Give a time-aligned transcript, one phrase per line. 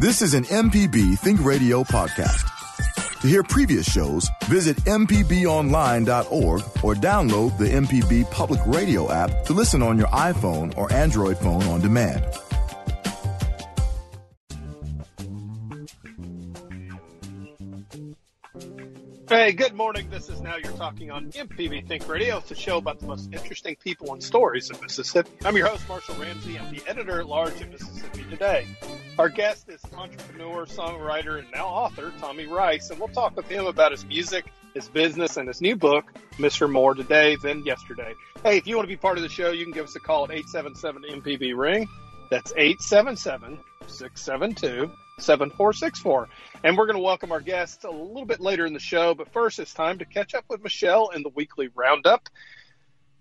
[0.00, 3.20] This is an MPB Think Radio podcast.
[3.20, 9.82] To hear previous shows, visit MPBOnline.org or download the MPB Public Radio app to listen
[9.82, 12.24] on your iPhone or Android phone on demand.
[19.28, 20.08] Hey, good morning.
[20.08, 22.38] This is Now You're Talking on MPB Think Radio.
[22.38, 25.30] It's a show about the most interesting people and stories in Mississippi.
[25.44, 26.58] I'm your host, Marshall Ramsey.
[26.58, 28.66] I'm the editor at large at Mississippi Today.
[29.20, 33.66] Our guest is entrepreneur, songwriter, and now author Tommy Rice, and we'll talk with him
[33.66, 36.06] about his music, his business, and his new book,
[36.38, 38.14] Miss Her More Today Than Yesterday.
[38.42, 40.00] Hey, if you want to be part of the show, you can give us a
[40.00, 41.86] call at 877 MPB Ring.
[42.30, 46.28] That's 877 672 7464.
[46.64, 49.14] And we're going to welcome our guests a little bit later in the show.
[49.14, 52.30] But first, it's time to catch up with Michelle in the weekly roundup.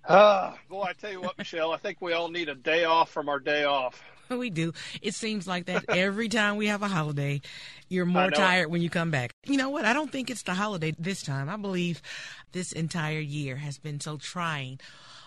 [0.08, 3.12] Ah, boy, I tell you what, Michelle, I think we all need a day off
[3.12, 4.02] from our day off.
[4.40, 4.74] We do.
[5.02, 7.42] It seems like that every time we have a holiday,
[7.90, 9.34] you're more tired when you come back.
[9.46, 9.86] You know what?
[9.86, 11.50] I don't think it's the holiday this time.
[11.50, 12.02] I believe
[12.52, 14.80] this entire year has been so trying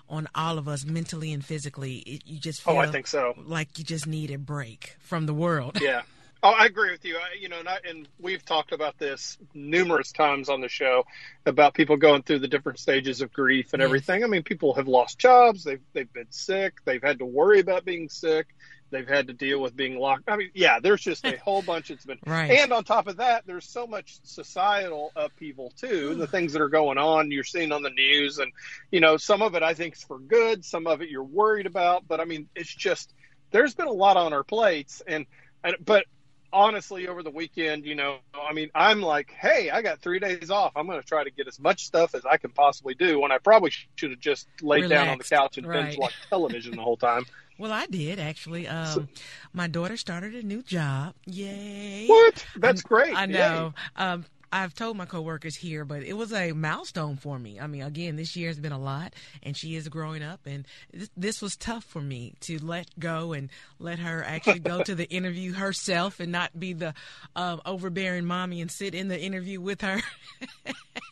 [0.09, 1.97] on all of us mentally and physically.
[1.99, 3.35] It, you just feel oh, I think so.
[3.45, 5.79] like you just need a break from the world.
[5.81, 6.03] Yeah.
[6.45, 7.17] Oh, I agree with you.
[7.19, 11.05] I, you know, and, I, and we've talked about this numerous times on the show
[11.47, 13.87] about people going through the different stages of grief and Yes.
[13.87, 14.25] everything.
[14.25, 15.63] I mean, people have lost jobs.
[15.63, 16.79] They've they've been sick.
[16.85, 18.49] They've had to worry about being sick.
[18.93, 20.25] They've had to deal with being locked.
[20.29, 21.91] I mean, yeah, there's just a whole bunch.
[21.91, 22.51] It's been Right.
[22.51, 26.15] and on top of that, there's so much societal upheaval too.
[26.15, 28.53] The things that are going on, you're seeing on the news, and
[28.91, 30.65] you know, some of it I think is for good.
[30.65, 33.13] Some of it you're worried about, but I mean, it's just
[33.51, 35.27] there's been a lot on our plates, and,
[35.65, 36.05] and but
[36.53, 40.51] honestly, over the weekend, you know, I mean, I'm like, hey, I got three days
[40.51, 40.73] off.
[40.77, 43.21] I'm going to try to get as much stuff as I can possibly do.
[43.21, 45.87] When I probably should have just laid down on the couch and right.
[45.87, 47.25] binge watched television the whole time.
[47.59, 48.67] Well, I did actually.
[48.69, 49.09] Um,
[49.53, 51.15] my daughter started a new job.
[51.27, 52.07] Yay!
[52.07, 52.45] What?
[52.57, 53.17] That's I- great.
[53.17, 53.75] I know.
[53.97, 57.59] Um, I've told my coworkers here, but it was a milestone for me.
[57.59, 60.67] I mean, again, this year has been a lot, and she is growing up, and
[60.93, 64.95] this, this was tough for me to let go and let her actually go to
[64.95, 66.93] the interview herself and not be the
[67.35, 70.03] um, overbearing mommy and sit in the interview with her.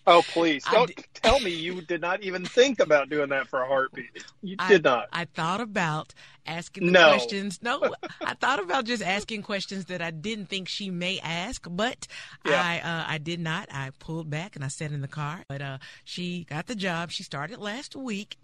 [0.06, 3.62] Oh, please don't did- tell me you did not even think about doing that for
[3.62, 4.22] a heartbeat.
[4.42, 5.08] You I- did not.
[5.14, 6.12] I thought about
[6.50, 7.08] asking the No.
[7.08, 7.60] questions.
[7.62, 7.94] No,
[8.24, 12.06] I thought about just asking questions that I didn't think she may ask, but
[12.44, 12.60] Yeah.
[12.62, 13.68] I uh, I did not.
[13.72, 15.44] I pulled back and I sat in the car.
[15.48, 17.10] But uh, she got the job.
[17.10, 18.36] She started last week.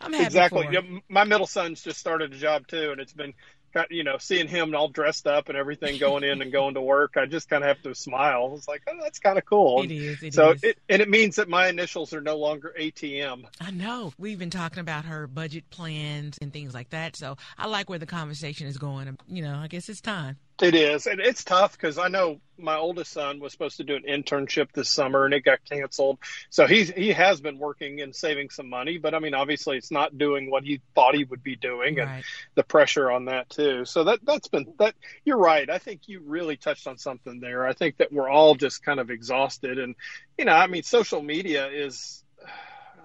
[0.00, 0.62] I'm happy exactly.
[0.62, 0.72] for her.
[0.72, 3.32] Yeah, my middle son's just started a job too, and it's been,
[3.72, 6.80] got- you know, seeing him all dressed up and everything going in and going to
[6.80, 7.16] work.
[7.16, 8.54] I just kind of have to smile.
[8.56, 9.82] It's like, oh, that's kind of cool.
[9.82, 10.22] It is.
[10.22, 10.62] It so is.
[10.62, 13.44] it and it means that my initials are no longer ATM.
[13.60, 14.12] I know.
[14.18, 17.16] We've been talking about her budget plans and things like that.
[17.16, 19.16] So I like where the conversation is going.
[19.28, 20.36] You know, I guess it's time.
[20.60, 23.96] It is, and it's tough because I know my oldest son was supposed to do
[23.96, 26.18] an internship this summer, and it got canceled.
[26.50, 29.90] So he's he has been working and saving some money, but I mean, obviously, it's
[29.90, 32.22] not doing what he thought he would be doing, and
[32.54, 33.84] the pressure on that too.
[33.84, 34.94] So that that's been that.
[35.24, 35.68] You're right.
[35.68, 37.66] I think you really touched on something there.
[37.66, 39.96] I think that we're all just kind of exhausted, and
[40.38, 42.22] you know, I mean, social media is,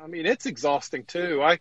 [0.03, 1.41] I mean, it's exhausting too.
[1.41, 1.59] I.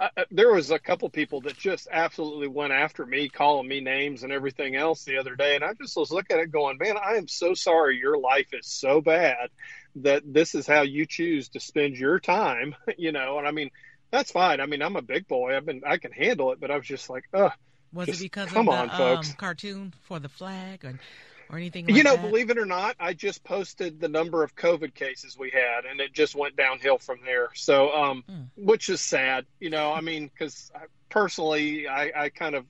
[0.00, 4.22] I, there was a couple people that just absolutely went after me, calling me names
[4.22, 6.96] and everything else the other day, and I just was looking at it, going, "Man,
[6.96, 7.98] I am so sorry.
[7.98, 9.50] Your life is so bad
[9.96, 13.70] that this is how you choose to spend your time." You know, and I mean,
[14.10, 14.60] that's fine.
[14.60, 15.56] I mean, I'm a big boy.
[15.56, 17.52] I've been, I can handle it, but I was just like, "Ugh."
[17.92, 19.30] Was Just it because come of the on, folks.
[19.30, 20.98] Um, cartoon for the flag or,
[21.50, 22.22] or anything like you know, that?
[22.22, 26.00] believe it or not, I just posted the number of COVID cases we had, and
[26.00, 27.48] it just went downhill from there.
[27.54, 28.42] So, um, Hmm.
[28.56, 29.46] which is sad.
[29.58, 30.70] You know, I mean, because
[31.08, 32.66] personally, I, I kind of,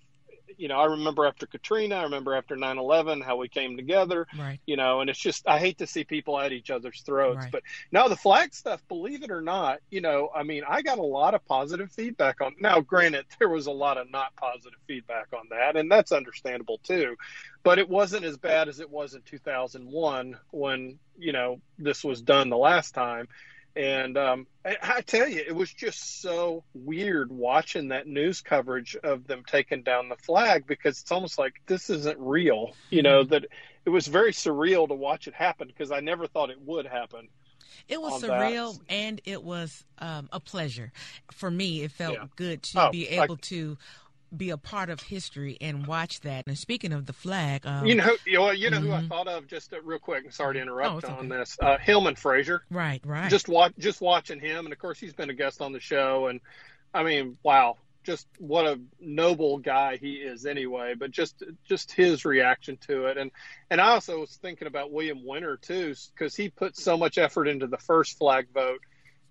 [0.61, 4.27] you know, I remember after Katrina, I remember after 9/11 how we came together.
[4.39, 4.61] Right.
[4.67, 7.39] You know, and it's just I hate to see people at each other's throats.
[7.39, 7.53] Right.
[7.53, 10.99] But now the flag stuff, believe it or not, you know, I mean, I got
[10.99, 12.57] a lot of positive feedback on.
[12.61, 16.79] Now, granted, there was a lot of not positive feedback on that, and that's understandable
[16.85, 17.17] too.
[17.63, 22.21] But it wasn't as bad as it was in 2001 when you know this was
[22.21, 23.29] done the last time.
[23.77, 28.97] And um, I, I tell you, it was just so weird watching that news coverage
[29.03, 32.73] of them taking down the flag because it's almost like this isn't real.
[32.91, 33.47] You know that
[33.85, 37.29] it was very surreal to watch it happen because I never thought it would happen.
[37.89, 38.41] It was on that.
[38.53, 40.93] surreal and it was um, a pleasure.
[41.33, 42.27] For me, it felt Yeah.
[42.37, 43.79] good to Oh, be I- able to
[44.37, 46.47] be a part of history and watch that.
[46.47, 49.09] And speaking of the flag, um, You know, you know, you know who I Mhm.
[49.09, 50.25] thought of just uh, real quick.
[50.25, 51.39] and Sorry to Oh, interrupt it's on okay.
[51.39, 51.57] this.
[51.61, 52.63] Uh, Hillman Frazier.
[52.71, 53.31] right, right.
[53.31, 56.27] Just watch, just watching him, and of course he's been a guest on the show.
[56.29, 56.41] And
[56.95, 62.25] I mean, wow, just what a noble guy he is anyway, but just just his
[62.25, 63.31] reaction to it, and
[63.71, 67.47] and I also was thinking about William Winter too, because he put so much effort
[67.47, 68.81] into the first flag vote,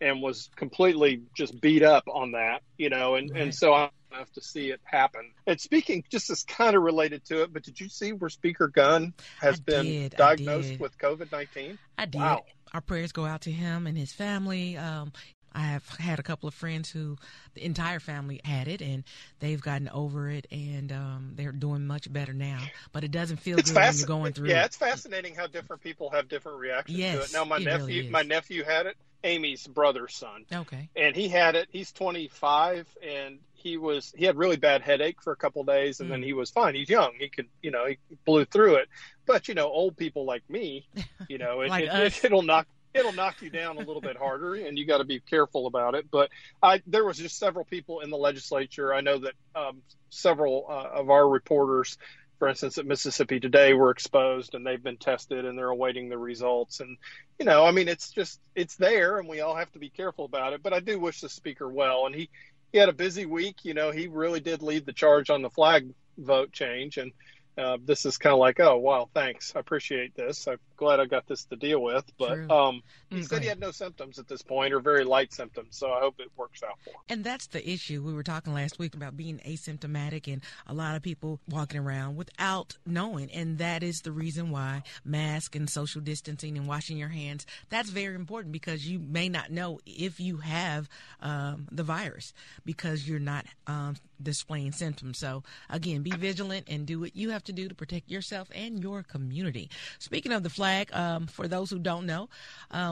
[0.02, 3.42] and was completely just beat up on that, you know, and right.
[3.42, 5.32] and so I enough to see it happen.
[5.48, 8.68] And speaking, just as kind of related to it, but did you see where Speaker
[8.68, 11.78] Gunn has I been did, diagnosed with COVID nineteen?
[11.98, 12.22] I did.
[12.22, 12.44] Wow.
[12.74, 14.78] Our prayers go out to him and his family.
[14.78, 15.12] Um,
[15.54, 17.18] I have had a couple of friends who
[17.54, 19.04] the entire family had it and
[19.40, 22.60] they've gotten over it and um, they're doing much better now.
[22.92, 24.50] But it doesn't feel it's good when you're going through.
[24.50, 24.68] Yeah, it.
[24.68, 27.34] it's fascinating how different people have different reactions yes, to it.
[27.34, 28.96] Now my it nephew, really my nephew had it.
[29.24, 30.46] Amy's brother's son.
[30.52, 30.90] Okay.
[30.96, 31.68] And he had it.
[31.72, 36.08] He's 25 and he was he had really bad headache for a couple days and
[36.08, 36.14] mm.
[36.14, 36.76] then he was fine.
[36.76, 37.14] He's young.
[37.20, 38.90] He could, you know, he blew through it.
[39.26, 40.88] But, you know, old people like me,
[41.28, 42.24] you know, it, like it, us.
[42.24, 45.04] it, will knock it'll knock you down a little bit harder and you got to
[45.04, 46.32] be careful about it but
[46.64, 51.00] i there was just several people in the legislature i know that um, several uh,
[51.00, 52.00] of our reporters
[52.40, 56.18] for instance at mississippi today were exposed and they've been tested and they're awaiting the
[56.18, 56.80] results.
[56.80, 56.98] And
[57.38, 60.26] you know i mean it's just it's there and we all have to be careful
[60.26, 62.06] about it but i do wish the speaker well.
[62.06, 62.30] And he
[62.72, 63.64] he had a busy week.
[63.64, 66.98] You know he really did lead the charge on the flag vote change.
[66.98, 67.12] And
[67.58, 70.48] uh, this is kind of like, oh wow, thanks, I appreciate this.
[70.48, 72.06] I'm glad I got this to deal with.
[72.18, 75.34] But um, he Mm, said he had no symptoms at this point, or very light
[75.34, 75.78] symptoms.
[75.78, 76.96] So I hope it works out for him.
[77.10, 78.04] And that's the issue.
[78.04, 82.16] We were talking last week about being asymptomatic and a lot of people walking around
[82.18, 83.32] without knowing.
[83.32, 87.90] And that is the reason why mask and social distancing and washing your hands, that's
[87.90, 90.88] very important because you may not know if you have
[91.22, 92.34] um, the virus
[92.66, 95.18] because you're not um, displaying symptoms.
[95.18, 98.82] So again, be vigilant and do what you have to do to protect yourself and
[98.82, 99.70] your community.
[99.98, 102.30] Speaking of the flag, um, for those who don't know,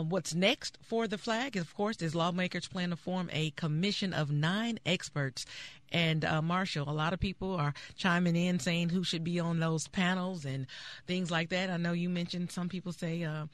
[0.07, 4.13] um, what's next for the flag, of course, is lawmakers plan to form a commission
[4.13, 5.45] of nine experts.
[5.91, 9.59] And uh, Marshall, a lot of people are chiming in saying who should be on
[9.59, 10.67] those panels and
[11.05, 11.69] things like that.
[11.69, 13.45] I know you mentioned some people say uh,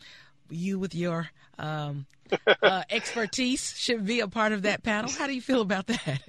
[0.49, 1.29] you with your
[1.59, 2.05] um,
[2.61, 5.11] uh, expertise should be a part of that panel.
[5.11, 6.21] How do you feel about that?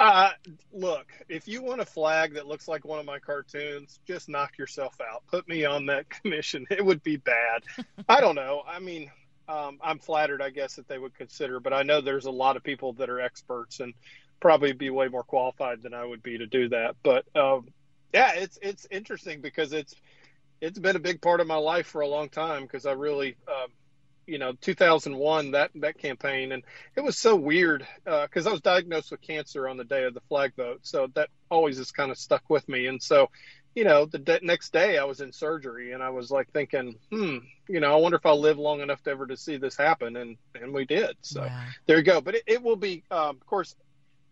[0.00, 0.30] Uh,
[0.72, 4.58] look, if you want a flag that looks like one of my cartoons, just knock
[4.58, 5.22] yourself out.
[5.30, 6.66] Put me on that commission.
[6.70, 7.62] It would be bad.
[8.08, 8.62] I don't know.
[8.66, 9.10] I mean,
[9.48, 12.56] um, I'm flattered, I guess, that they would consider, but I know there's a lot
[12.56, 13.94] of people that are experts and
[14.40, 16.96] probably be way more qualified than I would be to do that.
[17.02, 17.68] But um,
[18.12, 19.94] yeah, it's it's interesting because it's
[20.60, 23.36] it's been a big part of my life for a long time because I really.
[23.48, 23.70] Um,
[24.26, 26.62] you know 2001 that that campaign and
[26.96, 30.14] it was so weird because uh, I was diagnosed with cancer on the day of
[30.14, 33.28] the flag vote so that always has kind of stuck with me and so
[33.74, 36.96] you know the de- next day I was in surgery and I was like thinking
[37.10, 37.38] hmm
[37.68, 40.16] you know I wonder if I'll live long enough to ever to see this happen
[40.16, 41.50] and and we did so Wow.
[41.86, 43.74] there you go but it, it will be um, of course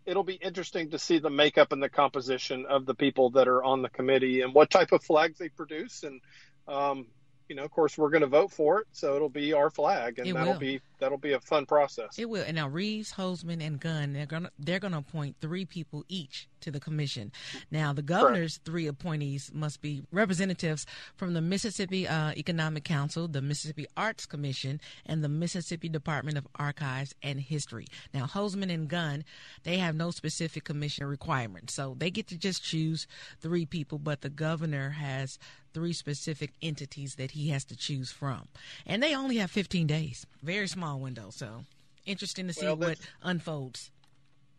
[0.07, 3.63] it'll be interesting to see the makeup and the composition of the people that are
[3.63, 6.21] on the committee and what type of flags they produce and
[6.69, 7.07] um,
[7.53, 10.19] you know, of course, we're going to vote for it, so it'll be our flag,
[10.19, 10.59] and It that'll will.
[10.59, 12.19] be that'll be a fun process.
[12.19, 12.45] It will.
[12.47, 16.71] And now Reeves, Hosemann, and Gunn, they're gonna they're gonna appoint three people each to
[16.71, 17.31] the commission.
[17.71, 23.43] Now the governor's three appointees must be representatives from the Mississippi uh, Economic Council, the
[23.43, 27.85] Mississippi Arts Commission, and the Mississippi Department of Archives and History.
[28.15, 29.25] Now Hosemann and Gunn,
[29.65, 33.07] they have no specific commission requirements, so they get to just choose
[33.43, 33.99] three people.
[33.99, 35.39] But the governor has
[35.73, 38.49] three specific entities that he has to choose from,
[38.87, 40.27] and they only have 15 days.
[40.43, 41.65] Very small window, so
[42.07, 43.91] interesting to see Well, what unfolds.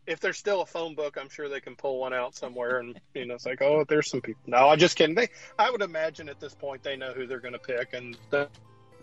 [0.06, 3.00] If there's still a phone book, I'm sure they can pull one out somewhere, and
[3.14, 4.42] you know, it's like, oh, there's some people.
[4.46, 5.14] No, I'm just kidding.
[5.14, 5.28] They,
[5.58, 8.16] I would imagine at this point they know who they're going to pick, and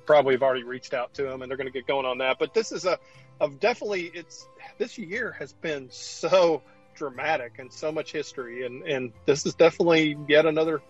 [0.06, 2.38] probably have already reached out to them, and they're going to get going on that.
[2.40, 3.00] But this is a,
[3.40, 6.62] of definitely, it's this year has been so
[6.96, 10.82] dramatic and so much history, and and this is definitely yet another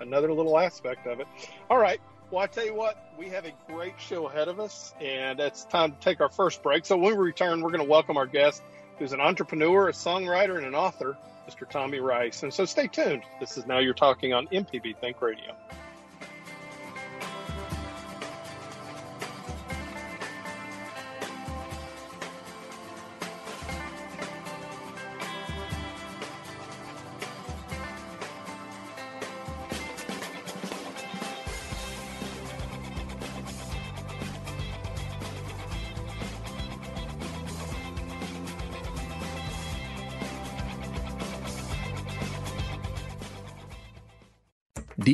[0.00, 1.26] another little aspect of it.
[1.70, 2.00] All right.
[2.30, 5.64] Well, I tell you what, we have a great show ahead of us, and it's
[5.64, 6.84] time to take our first break.
[6.84, 8.62] So when we return, we're going to welcome our guest,
[8.98, 11.16] who's an entrepreneur, a songwriter, and an author,
[11.48, 11.68] Mr.
[11.68, 12.42] Tommy Rice.
[12.42, 13.22] And so stay tuned.
[13.40, 15.54] This is Now You're Talking on MPB Think Radio.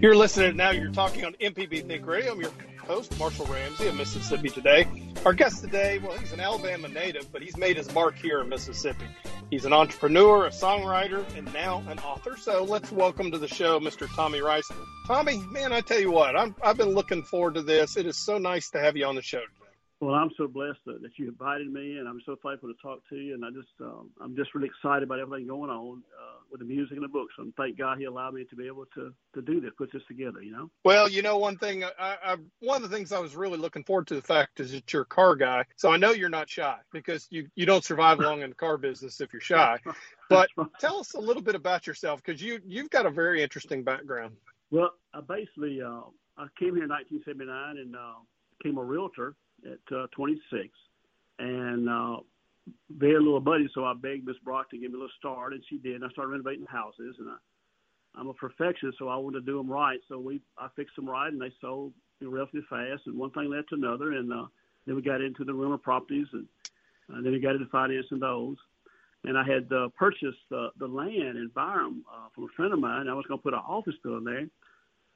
[0.00, 0.70] You're listening now.
[0.70, 2.30] You're talking on MPB Think Radio.
[2.30, 4.86] I'm your host, Marshall Ramsey of Mississippi Today.
[5.26, 8.48] Our guest today, well, he's an Alabama native, but he's made his mark here in
[8.48, 9.06] Mississippi.
[9.50, 12.36] He's an entrepreneur, a songwriter, and now an author.
[12.36, 14.08] So let's welcome to the show Mr.
[14.14, 14.70] Tommy Rice.
[15.08, 17.96] Tommy, man, I tell you what, i have been looking forward to this.
[17.96, 19.42] It is so nice to have you on the show.
[20.00, 23.00] Well, I'm so blessed that, that you invited me, and I'm so thankful to talk
[23.08, 23.34] to you.
[23.34, 26.66] And I just, um, I'm just really excited about everything going on uh, with the
[26.66, 27.34] music and the books.
[27.36, 30.02] And thank God He allowed me to be able to to do this, put this
[30.06, 30.40] together.
[30.40, 30.70] You know.
[30.84, 33.82] Well, you know, one thing, I, I, one of the things I was really looking
[33.82, 36.48] forward to the fact is that you're a car guy, so I know you're not
[36.48, 39.78] shy because you you don't survive long in the car business if you're shy.
[40.30, 43.82] But tell us a little bit about yourself because you you've got a very interesting
[43.82, 44.36] background.
[44.70, 46.02] Well, I basically uh,
[46.36, 48.20] I came here in 1979 and uh,
[48.58, 50.68] became a realtor at uh, 26,
[51.38, 52.16] and uh,
[52.90, 55.62] very little money, so I begged Miss Brock to give me a little start, and
[55.68, 55.96] she did.
[55.96, 57.36] And I started renovating houses, and I,
[58.14, 60.00] I'm a perfectionist, so I wanted to do them right.
[60.08, 63.64] So we I fixed them right, and they sold relatively fast, and one thing led
[63.68, 64.46] to another, and uh,
[64.86, 66.46] then we got into the rental properties, and
[67.12, 68.56] uh, then we got into financing those.
[69.24, 72.78] And I had uh, purchased uh, the land in Byram uh, from a friend of
[72.78, 73.08] mine.
[73.08, 74.46] I was going to put an office building there,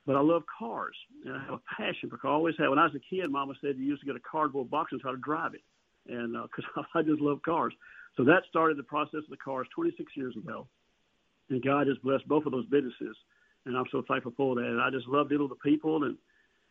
[0.07, 2.33] but I love cars, and I have a passion for cars.
[2.33, 2.71] I always have.
[2.71, 5.01] When I was a kid, Mama said you used to get a cardboard box and
[5.01, 5.63] try to drive it,
[6.13, 7.73] and because uh, I just love cars.
[8.17, 10.67] So that started the process of the cars 26 years ago,
[11.51, 13.17] and God has blessed both of those businesses,
[13.65, 14.65] and I'm so thankful for that.
[14.65, 16.17] And I just love dealing with the people, and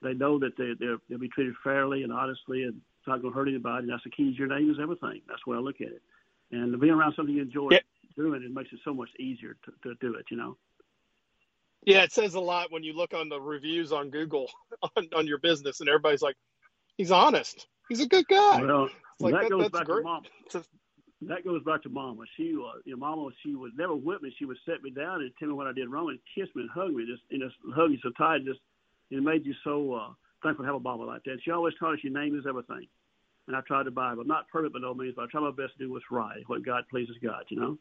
[0.01, 3.33] they know that they they're, they'll be treated fairly and honestly, and it's not going
[3.33, 3.83] to hurt anybody.
[3.83, 4.35] And that's the key.
[4.37, 5.21] Your name is everything.
[5.27, 6.01] That's the way I look at it.
[6.51, 7.69] And being around something you enjoy
[8.15, 10.25] doing, it makes it so much easier to, to do it.
[10.29, 10.57] You know.
[11.83, 14.49] Yeah, it says a lot when you look on the reviews on Google
[14.95, 16.35] on, on your business, and everybody's like,
[16.97, 17.67] "He's honest.
[17.89, 19.97] He's a good guy." Well, like, that, that goes back great.
[19.97, 20.23] to mom.
[21.21, 22.23] that goes back to Mama.
[22.37, 23.29] She was, you know, Mama.
[23.43, 24.33] She would never whip me.
[24.37, 26.63] She would set me down and tell me what I did wrong, and kiss me
[26.63, 28.59] and hug me, just you know, hug you so tight, just
[29.09, 30.09] it made you so uh,
[30.43, 31.39] thankful to have a mama like that.
[31.43, 32.87] She always taught us your name is everything,
[33.47, 35.51] and I tried to buy, but not perfect by no means, but I try my
[35.51, 37.77] best to do what's right, what God pleases God, you know.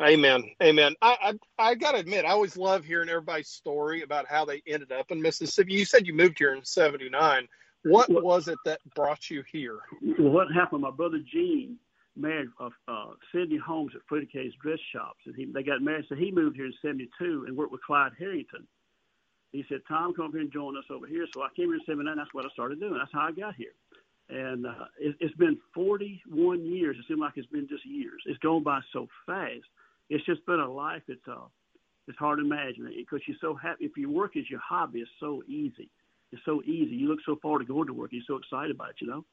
[0.00, 0.44] Amen.
[0.62, 0.94] Amen.
[1.02, 4.62] I, I, I got to admit, I always love hearing everybody's story about how they
[4.66, 5.74] ended up in Mississippi.
[5.74, 7.48] You said you moved here in '79.
[7.84, 9.80] What well, was it that brought you here?
[10.18, 10.82] What happened?
[10.82, 11.78] My brother Gene
[12.16, 16.06] married uh, uh, Sidney Holmes at Freddie K's dress shops, and he, they got married.
[16.08, 18.66] So he moved here in '72 and worked with Clyde Harrington.
[19.52, 21.76] He said, "Tom, come up here and join us over here." So I came here
[21.76, 22.16] in '79.
[22.16, 22.98] That's what I started doing.
[22.98, 23.74] That's how I got here
[24.28, 26.96] and uh, it, it's been 41 years.
[26.98, 28.22] It seems like it's been just years.
[28.26, 29.64] It's gone by so fast.
[30.08, 31.02] It's just been a life.
[31.08, 31.46] It's uh,
[32.08, 33.84] it's hard to imagine it because you're so happy.
[33.84, 35.88] If your work is your hobby, it's so easy.
[36.32, 36.94] It's so easy.
[36.94, 38.10] You look so forward to going to work.
[38.12, 38.96] You're so excited about it.
[39.00, 39.24] You know.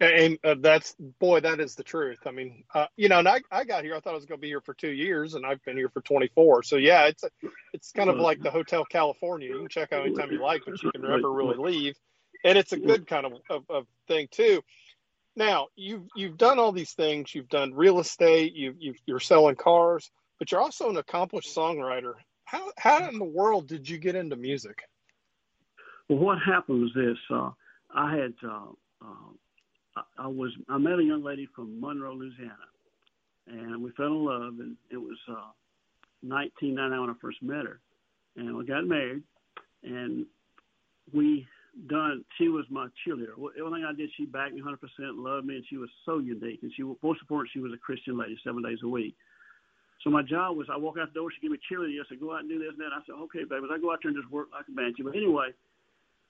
[0.00, 2.18] And uh, that's boy, that is the truth.
[2.26, 3.94] I mean, uh, you know, and I, I got here.
[3.94, 5.90] I thought I was going to be here for two years, and I've been here
[5.90, 6.64] for 24.
[6.64, 7.24] So yeah, it's
[7.72, 9.48] it's kind of like the Hotel California.
[9.48, 11.96] You can check out anytime you like, but you can never really leave
[12.44, 14.62] and it's a good kind of, of, of thing too.
[15.34, 17.34] Now you've you've done all these things.
[17.34, 18.54] You've done real estate.
[18.54, 22.14] You you you're selling cars, but you're also an accomplished songwriter.
[22.44, 24.82] How how in the world did you get into music?
[26.08, 27.50] Well, what happened was this: uh,
[27.94, 28.72] I had uh,
[29.02, 29.32] uh,
[29.96, 32.56] I, I was I met a young lady from Monroe, Louisiana,
[33.46, 35.52] and we fell in love, and it was uh,
[36.20, 37.80] 1999 when I first met her,
[38.36, 39.22] and we got married,
[39.82, 40.26] and
[41.12, 41.46] we
[41.88, 42.24] done.
[42.38, 43.32] She was my cheerleader.
[43.58, 44.76] Everything I did, she backed me 100%,
[45.16, 46.60] loved me, and she was so unique.
[46.62, 49.14] And she, most important, she was a Christian lady, seven days a week.
[50.04, 52.00] So my job was, I walk out the door, she gave me cheerleader.
[52.00, 52.92] I said, go out and do this and that.
[52.92, 53.66] I said, okay, baby.
[53.70, 55.02] I go out there and just work like a banshee.
[55.02, 55.54] But anyway,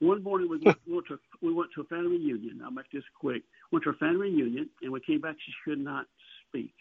[0.00, 2.60] one morning we went to we went to a family reunion.
[2.64, 3.42] I'll make this quick.
[3.70, 5.36] Went to a family reunion, and we came back.
[5.44, 6.06] She could not
[6.48, 6.74] speak.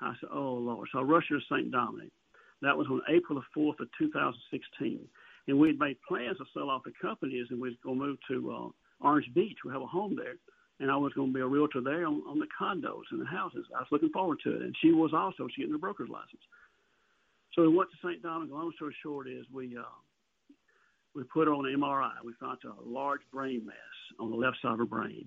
[0.00, 1.70] I said, "Oh Lord!" So I rushed her to St.
[1.70, 2.10] Dominic.
[2.62, 5.00] That was on April the fourth of 2016
[5.48, 8.18] and we'd made plans to sell off the companies, and we was going to move
[8.28, 9.58] to uh, Orange Beach.
[9.64, 10.34] We have a home there,
[10.80, 13.26] and I was going to be a realtor there on, on the condos and the
[13.26, 13.66] houses.
[13.74, 16.42] I was looking forward to it, and she was also she getting a broker's license.
[17.54, 18.22] So we went to St.
[18.22, 18.52] Dominic.
[18.52, 19.82] Long story short is we uh,
[21.14, 22.12] we put her on an MRI.
[22.24, 23.76] We found a large brain mass
[24.18, 25.26] on the left side of her brain,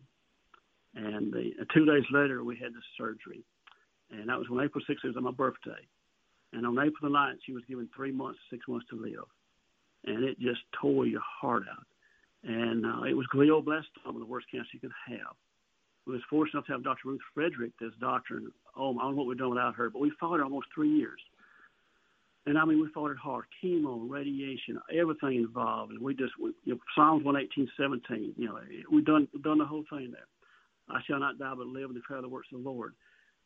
[0.96, 3.44] and the, uh, two days later we had the surgery,
[4.12, 5.04] and that was on April 6th.
[5.04, 5.84] It was on my birthday,
[6.54, 9.28] and on April the 9th she was given three months, six months to live,
[10.06, 11.86] and it just tore your heart out.
[12.44, 15.36] And uh, it was glioblastoma, the worst cancer you could have.
[16.06, 17.10] We was fortunate enough to have Dr.
[17.10, 18.38] Ruth Frederick as doctor.
[18.38, 20.68] And, oh, I don't know what we'd done without her, but we fought her almost
[20.74, 21.20] three years.
[22.46, 23.46] And I mean, we fought it hard.
[23.64, 25.94] Chemo, radiation, everything involved.
[25.94, 28.60] And we just, we, you know, Psalms 118, 17, you know,
[28.92, 30.28] we done done the whole thing there.
[30.88, 32.94] I shall not die but live and declare the works of the Lord.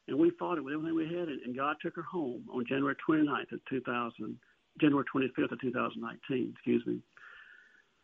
[0.10, 2.96] And we fought it with everything we had, and God took her home on January
[3.08, 4.38] 29th of 2000,
[4.79, 7.00] January 25th of 2019, excuse me.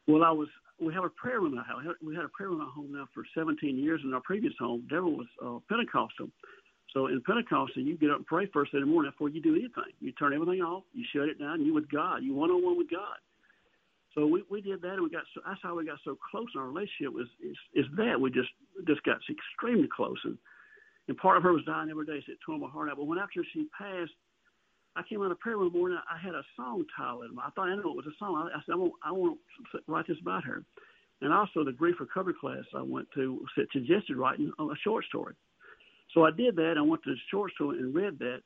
[0.07, 0.47] Well, I was,
[0.79, 1.83] we have a prayer room in our house.
[2.03, 4.01] We had a prayer room in our home now for 17 years.
[4.03, 6.29] In our previous home, Deborah was uh, Pentecostal.
[6.93, 9.41] So in Pentecostal, you get up and pray first thing in the morning before you
[9.41, 9.91] do anything.
[9.99, 12.77] You turn everything off, you shut it down, you with God, you one on one
[12.77, 13.19] with God.
[14.15, 16.47] So we we did that, and we got so that's how we got so close
[16.55, 17.13] in our relationship.
[17.13, 18.47] Was is, is that we just
[18.87, 20.37] just got extremely close, and
[21.09, 22.95] and part of her was dying every day, so it tore my heart out.
[22.95, 24.15] But when after she passed,
[24.95, 25.97] I came out of prayer one morning.
[26.09, 27.43] I had a song title in my.
[27.43, 28.49] I thought I knew it was a song.
[28.53, 29.37] I, I said I want I want
[29.71, 30.63] to write this about her,
[31.21, 35.35] and also the grief recovery class I went to suggested writing a short story.
[36.13, 36.75] So I did that.
[36.77, 38.39] I went to the short story and read that,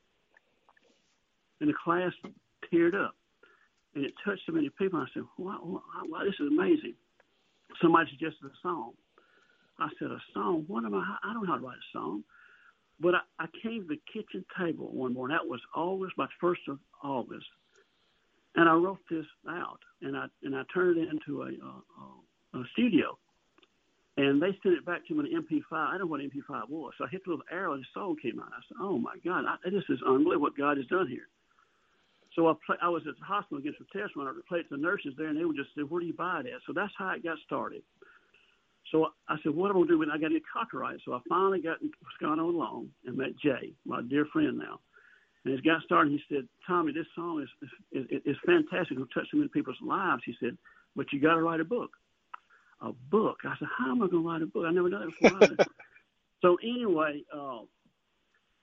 [1.60, 2.12] and the class
[2.72, 3.14] teared up,
[3.94, 4.98] and it touched so many people.
[4.98, 6.94] I said, "Wow, wow, this is amazing!"
[7.80, 8.92] Somebody suggested a song.
[9.78, 10.64] I said, "A song?
[10.66, 11.16] What am I?
[11.22, 12.24] I don't know how to write a song."
[13.00, 15.36] But I, I came to the kitchen table one morning.
[15.36, 17.46] That was August, about first of August,
[18.56, 22.64] and I wrote this out, and I and I turned it into a, a, a
[22.72, 23.18] studio.
[24.16, 25.72] And they sent it back to me in MP5.
[25.72, 26.92] I don't know what MP5 was.
[26.98, 28.52] So I hit the little arrow and the song came out.
[28.52, 31.28] I said, oh my God, I, this is unbelievable what God has done here.
[32.36, 34.76] So I, play, I was at the hospital against some tests when I played to
[34.76, 36.60] the nurses there, and they would just say, where do you buy it at?
[36.66, 37.82] So that's how it got started.
[38.90, 40.98] So I said, what am I going to do when I got get copyright?
[41.04, 44.80] So I finally got in Scott along and met Jay, my dear friend now.
[45.44, 48.92] And as got started, he said, Tommy, this song is, is, is, is fantastic.
[48.92, 50.22] It'll touch so many people's lives.
[50.26, 50.58] He said,
[50.96, 51.90] but you got to write a book
[52.82, 53.38] a book.
[53.44, 54.64] I said, how am I going to write a book?
[54.66, 55.66] I never done it before.
[56.42, 57.60] so anyway, uh,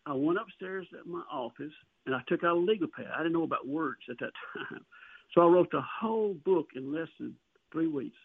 [0.05, 1.73] I went upstairs at my office
[2.05, 3.07] and I took out a legal pad.
[3.13, 4.31] I didn't know about words at that
[4.69, 4.85] time.
[5.33, 7.35] So I wrote the whole book in less than
[7.71, 8.17] three weeks.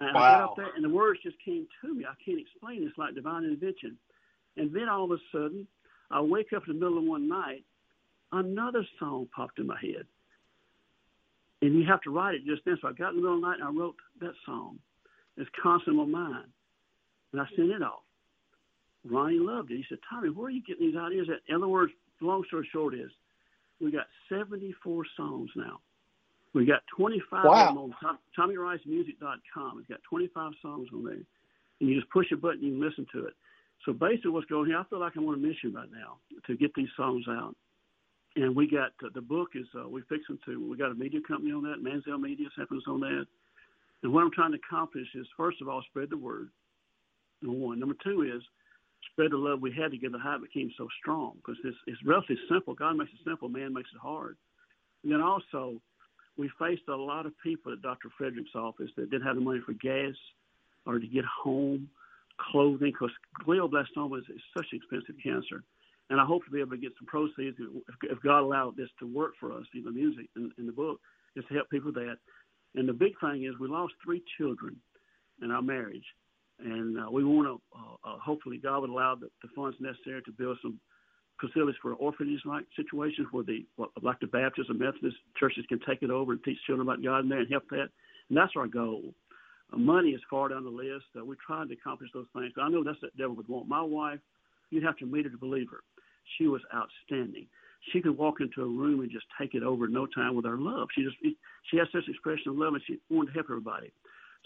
[0.00, 0.20] And wow.
[0.20, 2.04] I got up there and the words just came to me.
[2.04, 2.86] I can't explain it.
[2.86, 3.96] It's like divine invention.
[4.56, 5.66] And then all of a sudden,
[6.10, 7.64] I wake up in the middle of one night,
[8.32, 10.06] another song popped in my head
[11.64, 12.78] and you have to write it just then.
[12.80, 14.78] So I got in the middle of the night and I wrote that song.
[15.36, 16.46] It's constant in my mind,
[17.32, 18.02] and I sent it off.
[19.04, 19.76] Ronnie loved it.
[19.76, 21.40] He said, "Tommy, where are you getting these ideas?" At?
[21.48, 23.10] In other words, long story short is,
[23.80, 25.80] we got 74 songs now.
[26.54, 27.92] We got 25 wow.
[28.02, 29.78] on TommyRiceMusic.com.
[29.78, 31.24] It's got 25 songs on there, and
[31.80, 33.34] you just push a button, and you can listen to it.
[33.84, 36.56] So basically, what's going here, I feel like I'm on a mission right now to
[36.56, 37.56] get these songs out
[38.36, 41.20] and we got uh, the book is uh, we fixing to we got a media
[41.26, 43.26] company on that Manziel Media us on that.
[44.02, 46.48] And what I'm trying to accomplish is first of all spread the word.
[47.42, 47.78] Number one.
[47.78, 48.42] Number two is
[49.12, 50.18] spread the love we had together.
[50.22, 52.74] How it became so strong because it's it's relatively simple.
[52.74, 53.48] God makes it simple.
[53.48, 54.36] Man makes it hard.
[55.04, 55.80] And then also
[56.36, 58.08] we faced a lot of people at Dr.
[58.18, 60.14] Frederick's office that didn't have the money for gas
[60.86, 61.88] or to get home,
[62.50, 63.10] clothing, because
[63.46, 65.62] glioblastoma is, is such expensive cancer
[66.10, 68.90] and I hope to be able to get some proceeds if, if God allowed this
[68.98, 71.00] to work for us, in the music in, in the book,
[71.36, 72.16] just to help people with that.
[72.74, 74.76] And the big thing is we lost three children
[75.42, 76.04] in our marriage,
[76.58, 80.22] and uh, we want to uh, uh, hopefully God would allow the, the funds necessary
[80.22, 80.78] to build some
[81.40, 83.64] facilities for orphanage like situations where the
[84.02, 87.20] like the Baptist and Methodist churches can take it over and teach children about God
[87.20, 87.88] in there and help that.
[88.28, 89.02] And that's our goal.
[89.72, 91.06] Uh, money is far down the list.
[91.18, 92.52] Uh, we're trying to accomplish those things.
[92.60, 93.68] I know that's what the devil would want.
[93.68, 94.20] My wife,
[94.70, 95.80] you'd have to meet her to believe her.
[96.38, 97.46] She was outstanding.
[97.92, 100.46] She could walk into a room and just take it over in no time with
[100.46, 100.88] her love.
[100.94, 101.16] She just
[101.70, 103.92] she has such expression of love, and she wanted to help everybody.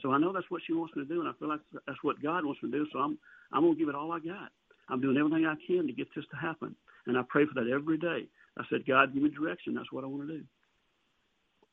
[0.02, 2.02] So I know that's what she wants me to do, and I feel like that's
[2.02, 2.86] what God wants me to do.
[2.92, 3.18] So I'm
[3.52, 4.50] I'm gonna give it all I got.
[4.88, 6.74] I'm doing everything I can to get this to happen,
[7.06, 8.26] and I pray for that every day.
[8.58, 9.74] I said, God, give me direction.
[9.74, 10.44] That's what I want to do.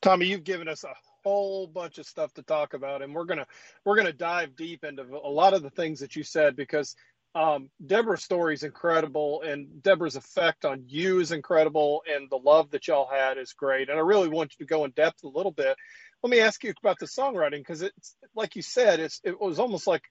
[0.02, 3.48] Tommy, you've given us a whole bunch of stuff to talk about, and we're gonna
[3.84, 6.96] we're gonna dive deep into a lot of the things that you said because
[7.34, 12.72] um, Deborah's story is incredible, and Deborah's effect on you is incredible, and the love
[12.72, 13.90] that y'all had is great.
[13.90, 15.76] And I really want you to go in depth a little bit.
[16.24, 19.60] Let me ask you about the songwriting because it's like you said, it's it was
[19.60, 20.04] almost like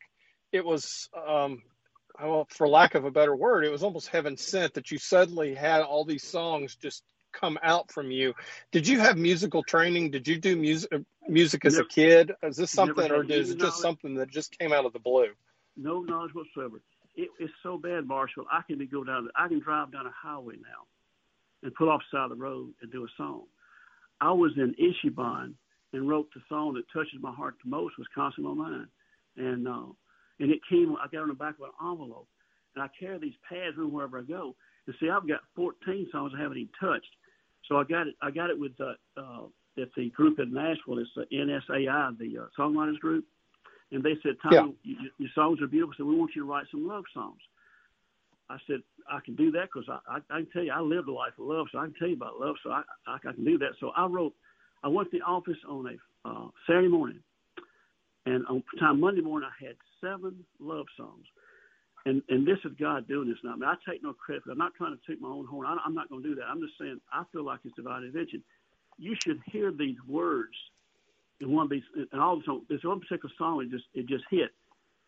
[0.53, 1.63] it was, um,
[2.21, 5.55] well, for lack of a better word, it was almost heaven sent that you suddenly
[5.55, 8.35] had all these songs just come out from you.
[8.71, 10.11] Did you have musical training?
[10.11, 10.91] Did you do music
[11.29, 12.33] music as Never, a kid?
[12.43, 15.31] Is this something, or is it just something that just came out of the blue?
[15.77, 16.81] no knowledge whatsoever.
[17.17, 18.45] It, it's so bad, Marshall.
[18.51, 19.29] I can go down.
[19.37, 20.87] I can drive down a highway now,
[21.63, 23.45] and pull off the side of the road and do a song.
[24.21, 25.55] I was in Ishibon
[25.93, 28.89] and wrote the song that touches my heart the most was "Constant on Mine,"
[29.37, 29.87] and uh,
[30.41, 30.97] and it came.
[30.97, 32.29] I got on the back of an envelope,
[32.75, 34.55] and I carry these pads with wherever I go.
[34.87, 37.11] And see, I've got 14 songs I haven't even touched.
[37.69, 38.15] So I got it.
[38.21, 39.47] I got it with uh, uh,
[39.81, 40.99] at the group in Nashville.
[40.99, 43.25] It's the NSAI, the uh, songwriters group,
[43.91, 44.95] and they said, "Tom, Yeah.
[45.01, 45.95] you, your songs are beautiful.
[45.97, 47.41] So we want you to write some love songs."
[48.51, 51.09] I said, "I can do that because I, I, I can tell you I lived
[51.09, 52.57] a life of love, so I can tell you about love.
[52.63, 54.35] So I, I, I can do that." So I wrote.
[54.83, 57.21] I went to the office on a uh, Saturday morning,
[58.27, 61.27] and on time Monday morning I had seven love songs.
[62.07, 63.53] And and this is God doing this now.
[63.53, 64.43] I, mean, I take no credit.
[64.51, 65.67] I'm not trying to toot my own horn.
[65.67, 66.45] I, I'm not going to do that.
[66.45, 68.43] I'm just saying I feel like it's divine intervention.
[68.99, 70.55] You should hear these words
[71.41, 71.83] in one of these,
[72.13, 72.65] and all the songs.
[72.69, 74.51] There's one particular song it just it just hit.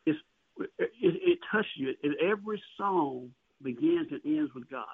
[0.07, 0.19] It's
[0.59, 1.95] it, it touches you.
[2.03, 3.31] It, every song
[3.63, 4.85] begins and ends with God.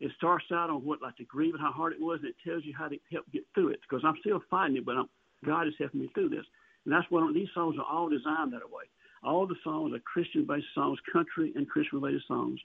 [0.00, 2.36] It starts out on what like the grief and how hard it was, and it
[2.48, 3.80] tells you how to help get through it.
[3.82, 5.08] Because I'm still fighting it, but I'm,
[5.44, 6.46] God is helping me through this.
[6.88, 8.84] And that's what these songs are all designed that way.
[9.22, 12.58] All the songs are Christian-based songs, country and Christian-related songs,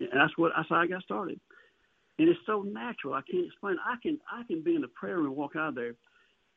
[0.00, 1.38] and that's what that's how I got started.
[2.18, 3.14] And it's so natural.
[3.14, 3.76] I can't explain.
[3.86, 5.92] I can I can be in the prayer room and walk out there,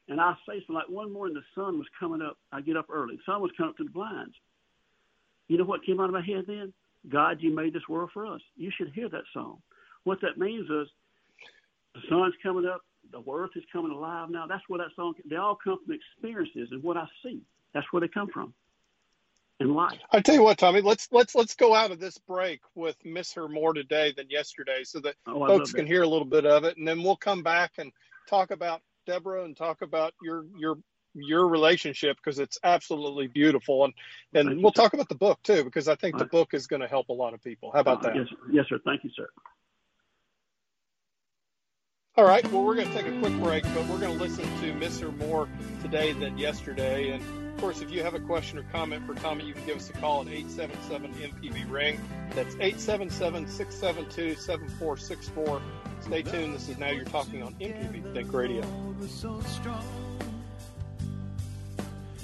[0.10, 2.40] and I say something like one morning the sun was coming up.
[2.52, 3.18] I get up early.
[3.18, 4.34] The sun was coming up to the blinds.
[5.48, 6.74] You know what came out of my head then?
[7.08, 8.42] God, you made this world for us.
[8.56, 9.60] You should hear that song.
[10.06, 10.88] What that means is
[11.94, 14.48] the sun's coming up, the earth is coming alive now.
[14.48, 15.14] That's where that song.
[15.26, 17.42] They all come from experiences and what I see.
[17.74, 18.54] That's where they come from
[19.60, 20.00] in life.
[20.12, 23.34] I tell you what, Tommy, let's let's let's go out of this break with "Miss
[23.34, 26.64] Her" more today than yesterday, so that Oh, folks can hear a little bit of
[26.64, 27.92] it, and then we'll come back and
[28.28, 30.78] talk about Deborah and talk about your your
[31.14, 33.94] your relationship because it's absolutely beautiful, and
[34.34, 36.82] and you, we'll talk about the book too because I think the book is going
[36.82, 37.72] to help a lot of people.
[37.72, 38.16] How about Uh, that?
[38.16, 38.80] Yes, yes, sir.
[38.84, 39.30] Thank you, sir.
[42.18, 42.46] All right.
[42.52, 45.12] Well, we're going to take a quick break, but we're going to listen to Her
[45.14, 45.48] more
[45.82, 47.12] today than yesterday.
[47.12, 49.78] And of course, if you have a question or comment for Tommy, you can give
[49.78, 52.02] us a call at 877 MPB Ring.
[52.32, 55.62] That's 877 672 7464.
[56.02, 56.54] Stay tuned.
[56.54, 58.62] This is Now You're Talking on MPB Think Radio.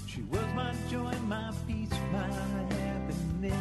[0.05, 3.53] She was my joy, my peace, my happiness.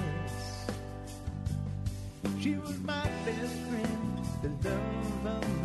[2.40, 5.55] She was my best friend, the love of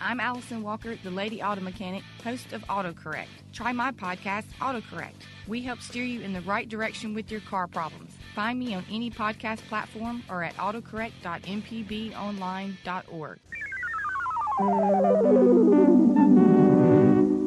[0.00, 3.26] I'm Allison Walker, the Lady Auto Mechanic, host of AutoCorrect.
[3.52, 5.14] Try my podcast, AutoCorrect.
[5.46, 8.12] We help steer you in the right direction with your car problems.
[8.34, 13.38] Find me on any podcast platform or at autocorrect.mpbonline.org.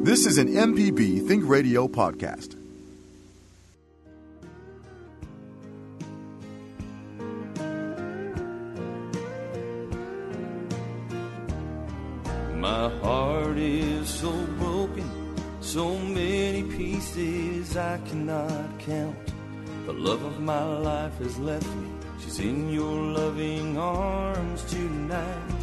[0.04, 2.61] This is an MPB Think Radio podcast.
[12.62, 15.10] My heart is so broken,
[15.60, 19.32] so many pieces I cannot count.
[19.84, 21.90] The love of my life has left me.
[22.20, 25.56] She's in your loving arms tonight.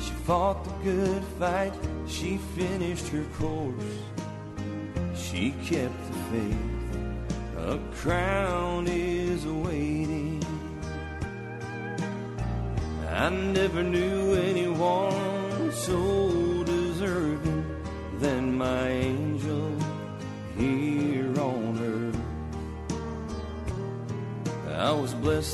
[0.00, 1.74] She fought the good fight,
[2.08, 3.94] she finished her course.
[5.14, 10.42] She kept the faith, a crown is awaiting.
[13.10, 14.93] I never knew anyone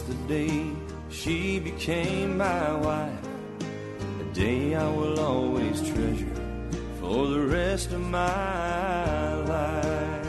[0.00, 0.70] was the day
[1.10, 3.28] she became my wife,
[4.20, 6.34] a day I will always treasure
[7.00, 10.26] for the rest of my life.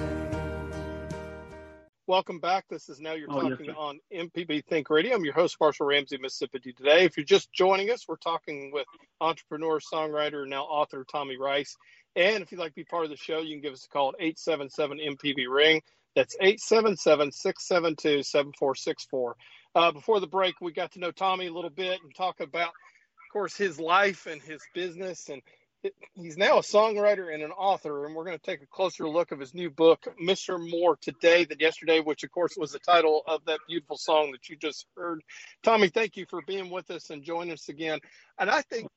[2.07, 2.65] Welcome back.
[2.69, 3.75] This is Now You're Oh, Talking sir.
[3.77, 5.15] on MPB Think Radio.
[5.15, 7.05] I'm your host, Marshall Ramsey, Mississippi today.
[7.05, 8.86] If you're just joining us, we're talking with
[9.21, 11.77] entrepreneur, songwriter, and now author Tommy Rice.
[12.15, 13.89] And if you'd like to be part of the show, you can give us a
[13.89, 15.81] call at 877 MPB Ring.
[16.15, 19.36] That's 877 672 7464.
[19.73, 22.67] Uh, Before the break, we got to know Tommy a little bit and talk about,
[22.69, 25.29] of course, his life and his business.
[25.29, 25.41] And
[25.81, 28.05] it, he's now a songwriter and an author.
[28.05, 30.97] And we're going to take a closer look of his new book, Miss Her More
[30.97, 34.57] Today Than Yesterday, which, of course, was the title of that beautiful song that you
[34.57, 35.21] just heard.
[35.63, 37.99] Tommy, thank you for being with us and joining us again.
[38.38, 38.89] And I think,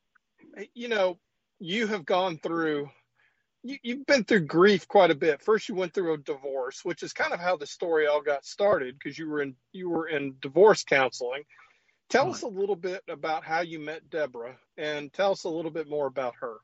[0.74, 1.18] you know,
[1.60, 2.90] you have gone through
[3.64, 5.42] you, you've been through grief quite a bit.
[5.42, 8.44] First, you went through a divorce, which is kind of how the story all got
[8.44, 11.42] started because you were in you were in divorce counseling.
[12.10, 15.70] Tell us a little bit about how you met Deborah, and tell us a little
[15.70, 16.58] bit more about her.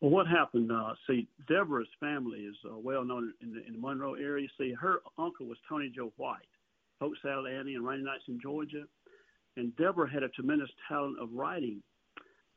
[0.00, 0.70] Well, what happened?
[0.72, 4.48] Uh, see, Deborah's family is uh, well known in the, in the Monroe area.
[4.56, 6.48] See, her uncle was Tony Joe White,
[7.00, 8.84] Polk Salad Annie and Rainy Nights in Georgia.
[9.56, 11.82] And Deborah had a tremendous talent of writing.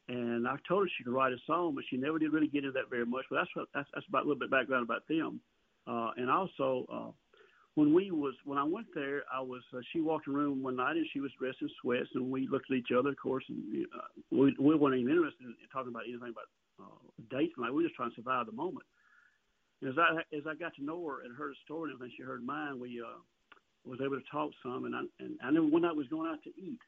[0.09, 2.65] And I told her she could write a song, but she never did really get
[2.65, 3.25] into that very much.
[3.29, 5.39] But that's what, that's, that's about a little bit background about them.
[5.87, 7.11] Uh, and also, uh,
[7.75, 10.61] when we was when I went there, I was uh, she walked in the room
[10.61, 13.17] one night and she was dressed in sweats, and we looked at each other, of
[13.17, 17.53] course, and uh, we we weren't even interested in talking about anything about uh, dates.
[17.57, 18.85] Like we were just trying to survive the moment.
[19.81, 22.15] And as I as I got to know her and heard her story and everything,
[22.15, 22.79] she heard mine.
[22.79, 23.19] We uh,
[23.85, 26.43] was able to talk some, and I and I knew one night was going out
[26.43, 26.79] to eat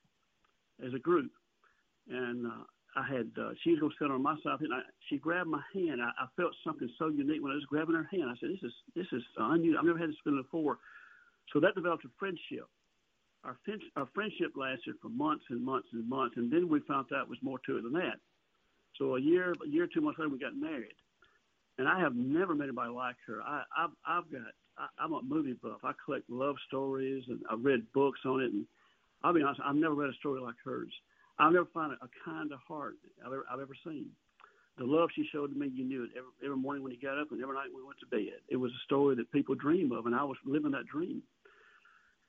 [0.85, 1.31] as a group,
[2.09, 4.79] and uh, I had uh, she was going to sit on my side, and I,
[5.09, 6.01] she grabbed my hand.
[6.01, 8.29] I, I felt something so unique when I was grabbing her hand.
[8.29, 9.79] I said, "This is this is unusual.
[9.79, 10.79] I've never had this feeling before."
[11.51, 12.67] So that developed a friendship.
[13.43, 13.57] Our,
[13.95, 17.37] our friendship lasted for months and months and months, and then we found out was
[17.43, 18.17] more to it than that.
[18.97, 20.95] So a year, a year, two months later, we got married,
[21.77, 23.41] and I have never met anybody like her.
[23.43, 24.41] I, I've, I've got,
[24.77, 25.79] I, I'm a movie buff.
[25.83, 28.51] I collect love stories, and I've read books on it.
[28.51, 28.65] And
[29.21, 30.91] I'll be honest, I've never read a story like hers.
[31.39, 32.95] I've never found a, a kinder heart
[33.25, 34.09] I've ever, I've ever seen.
[34.77, 37.19] The love she showed to me, you knew it every, every morning when you got
[37.19, 38.43] up, and every night when we went to bed.
[38.49, 41.23] It was a story that people dream of, and I was living that dream.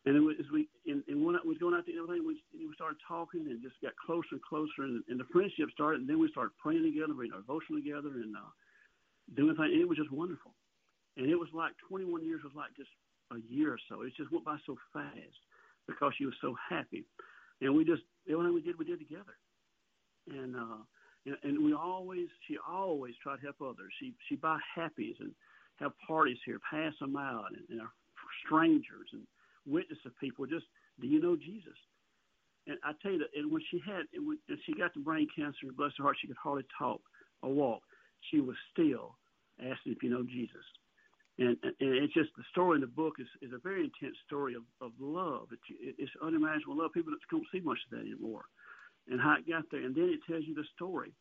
[0.07, 2.39] And it was, as we and, and when I was going out to everything, we,
[2.55, 6.07] we started talking and just got closer and closer, and, and the friendship started.
[6.07, 8.55] And then we started praying together, reading our devotion together, and uh,
[9.35, 9.75] doing things.
[9.75, 10.55] And it was just wonderful.
[11.19, 12.95] And it was like 21 years was like just
[13.35, 14.07] a year or so.
[14.07, 15.43] It just went by so fast
[15.91, 17.03] because she was so happy,
[17.61, 19.37] and we just everything we did, we did together.
[20.31, 20.83] And uh,
[21.43, 23.93] and we always, she always tried to help others.
[23.99, 25.33] She she buy happies and
[25.81, 27.91] have parties here, pass them out, and, and our
[28.45, 29.23] strangers and
[29.67, 30.47] witness of people.
[30.47, 30.65] Just,
[31.01, 31.77] do you know Jesus?
[32.67, 35.01] And I tell you that, and when she had, and when and she got the
[35.01, 37.01] brain cancer, bless her heart, she could hardly talk
[37.43, 37.83] or walk.
[38.31, 39.17] She was still
[39.61, 40.65] asking if you know Jesus.
[41.39, 44.55] And, and it's just the story in the book is, is a very intense story
[44.55, 45.49] of, of love.
[45.53, 46.93] It's, it's unimaginable love.
[46.95, 48.45] People don't see much of that anymore,
[49.09, 49.85] and how it got there.
[49.85, 51.13] And then it tells you the story.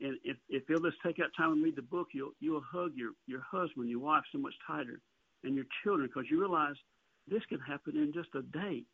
[0.00, 2.92] And if, if you'll just take that time and read the book, you'll you'll hug
[2.94, 5.00] your your husband, your wife, so much tighter,
[5.44, 6.76] and your children, because you realize
[7.26, 8.84] this can happen in just a day.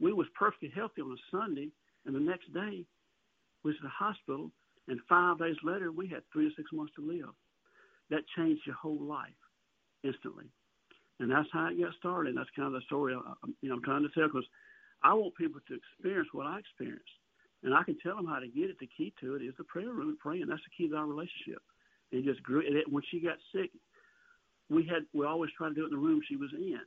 [0.00, 1.70] We was perfectly healthy on a Sunday,
[2.06, 2.84] and the next day
[3.62, 4.50] was in the hospital,
[4.88, 7.32] and five days later we had three to six months to live.
[8.10, 9.41] That changed your whole life
[10.04, 10.46] instantly,
[11.20, 12.30] and that's how it got started.
[12.30, 14.48] And that's kind of the story I, you know I'm trying to tell because
[15.02, 17.16] I want people to experience what I experienced,
[17.62, 18.78] and I can tell them how to get it.
[18.80, 20.46] The key to it is the prayer room and praying.
[20.48, 21.62] That's the key to our relationship.
[22.10, 22.66] And it just grew.
[22.66, 23.70] And it, when she got sick,
[24.68, 26.80] we had we always tried to do it in the room she was in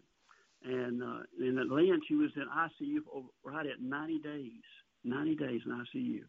[0.66, 4.66] and uh, in Atlanta, she was in ICU for right at 90 days.
[5.04, 6.22] 90 days in ICU.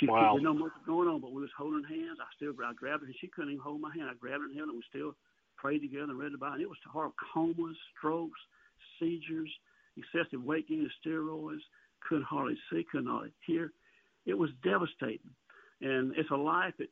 [0.00, 0.32] She wow.
[0.32, 2.16] didn't know what was going on, but we was holding hands.
[2.16, 4.08] I still I grabbed her, and she couldn't even hold my hand.
[4.08, 5.12] I grabbed her in hand, and we still
[5.62, 6.64] prayed together and read about it.
[6.64, 8.40] It was horrible comas, strokes,
[8.98, 9.50] seizures,
[9.96, 11.62] excessive weight gain, steroids.
[12.08, 13.72] Couldn't hardly see, couldn't hardly hear.
[14.26, 15.30] It was devastating,
[15.80, 16.88] and it's a life that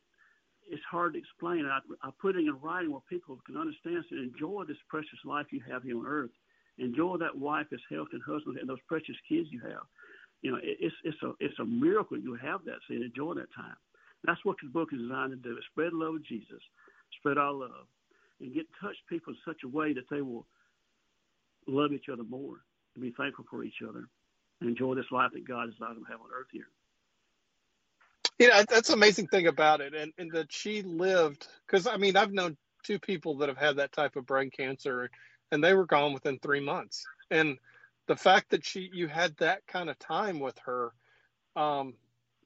[0.69, 1.65] it's hard to explain.
[1.65, 5.47] I, I put it in writing where people can understand and enjoy this precious life
[5.51, 6.31] you have here on earth
[6.77, 9.85] enjoy that wife as health and husband and those precious kids you have.
[10.41, 12.81] You know, it's it's a it's a miracle you have that.
[12.87, 13.77] So enjoy that time.
[14.23, 16.61] That's what the book is designed to do: is spread love of Jesus,
[17.19, 17.85] spread our love,
[18.41, 20.45] and get touch people in such a way that they will
[21.67, 22.61] love each other more,
[22.95, 24.07] and be thankful for each other,
[24.59, 26.67] and enjoy this life that God has allowed them to have on earth here.
[28.39, 32.17] Yeah, that's the amazing thing about it, and and that she lived because I mean
[32.17, 35.09] I've known two people that have had that type of brain cancer
[35.51, 37.05] and they were gone within three months.
[37.29, 37.57] And
[38.07, 40.91] the fact that she you had that kind of time with her
[41.55, 41.93] um,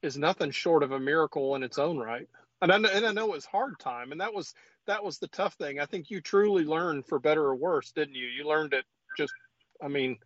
[0.01, 2.27] is nothing short of a miracle in its own right.
[2.61, 4.53] And I, and I know it was hard time, and that was
[4.87, 5.79] that was the tough thing.
[5.79, 8.27] I think you truly learned for better or worse, didn't you?
[8.27, 8.85] You learned it
[9.17, 9.33] just,
[9.81, 10.17] I mean,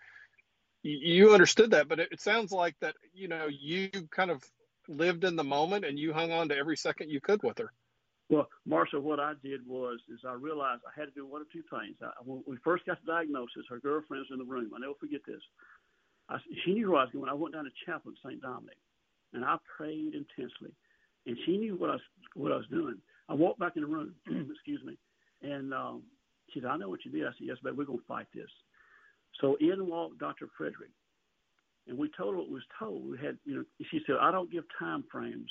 [0.84, 4.44] you, understood that, but it, sounds like that you know you kind of
[4.88, 7.74] lived in the moment and you hung on to every second you could with her.
[8.30, 11.52] Well, Marshall, what I did was is I realized I had to do one of
[11.52, 11.98] two things.
[12.02, 14.72] I, when we first got the diagnosis, her girlfriend was in the room.
[14.76, 15.42] I never forget this.
[16.30, 17.30] I, she knew where I was going.
[17.30, 18.42] I went down to chapel at St.
[18.42, 18.78] Dominic,
[19.34, 20.72] and I prayed intensely,
[21.26, 22.02] and she knew what I was
[22.36, 23.02] what I was doing.
[23.30, 24.16] I walked back in the room,
[24.52, 24.98] excuse me,
[25.42, 26.04] and um,
[26.54, 28.28] she said, "I know what you did." I said, "Yes, but we're going to fight
[28.34, 28.50] this."
[29.40, 30.48] So in walked Dr.
[30.58, 30.92] Frederick,
[31.88, 33.10] and we told her what was told.
[33.10, 35.50] We had, you know, she said, "I don't give time frames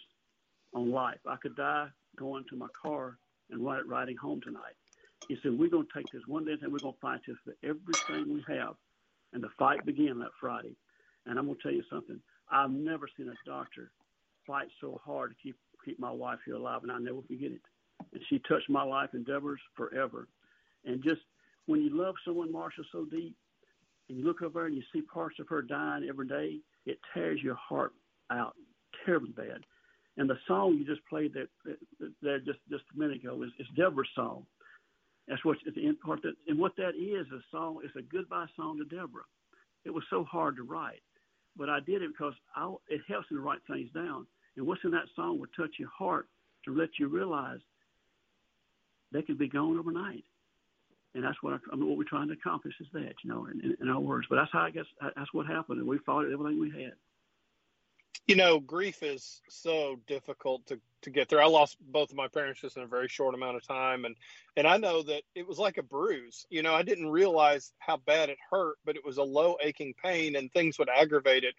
[0.75, 1.19] on life.
[1.27, 3.19] I could die going to my car
[3.51, 4.75] and ride, riding home tonight.
[5.29, 7.37] He said, we're going to take this one day and we're going to fight this
[7.45, 8.75] for everything we have.
[9.33, 10.75] And the fight began that Friday.
[11.27, 12.19] And I'm going to tell you something.
[12.51, 13.91] I've never seen a doctor
[14.47, 17.61] fight so hard to keep keep my wife here alive, and I'll never forget it.
[18.13, 20.29] And she touched my life endeavors forever.
[20.85, 21.21] And just
[21.67, 23.35] when you love someone, Marshall, so deep,
[24.09, 27.41] and you look over and you see parts of her dying every day, it tears
[27.43, 27.93] your heart
[28.31, 28.55] out
[29.05, 29.61] terribly bad.
[30.17, 31.49] And the song you just played that
[32.23, 34.45] there just just a minute ago is, is Deborah's song.
[35.29, 37.79] That's what it's the part that, and what that is a song.
[37.85, 39.29] It's a goodbye song to Deborah.
[39.85, 41.03] It was so hard to write,
[41.57, 44.27] but I did it because I, it helps me to write things down.
[44.59, 46.27] And what's in that song will touch your heart
[46.65, 47.61] to let you realize
[49.13, 50.25] they could be gone overnight.
[51.15, 53.47] And that's what I, I mean, what we're trying to accomplish is that, you know,
[53.47, 54.27] in, in our words.
[54.29, 56.93] But that's how I guess that's what happened, and we fought everything we had.
[58.27, 61.39] You know, grief is so difficult to to get through.
[61.39, 64.17] I lost both of my parents just in a very short amount of time, and
[64.57, 66.45] and I know that it was like a bruise.
[66.51, 69.95] You know, I didn't realize how bad it hurt, but it was a low aching
[70.03, 71.55] pain, and things would aggravate it.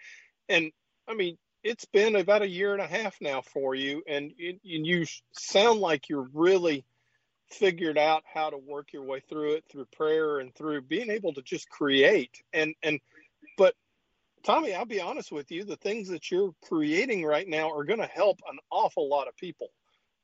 [0.47, 0.71] And
[1.07, 4.59] I mean, it's been about a year and a half now for you, and, and
[4.63, 6.85] you sound like you're really
[7.51, 11.33] figured out how to work your way through it through prayer and through being able
[11.33, 12.43] to just create.
[12.53, 12.99] And and
[13.57, 13.73] but
[14.43, 17.99] Tommy, I'll be honest with you, the things that you're creating right now are going
[17.99, 19.67] to help an awful lot of people.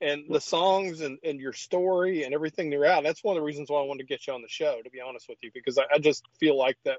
[0.02, 3.04] And the songs and, and your story and everything they're out.
[3.04, 4.90] That's one of the reasons why I wanted to get you on the show, to
[4.90, 6.98] be honest with you, because I, I just feel like that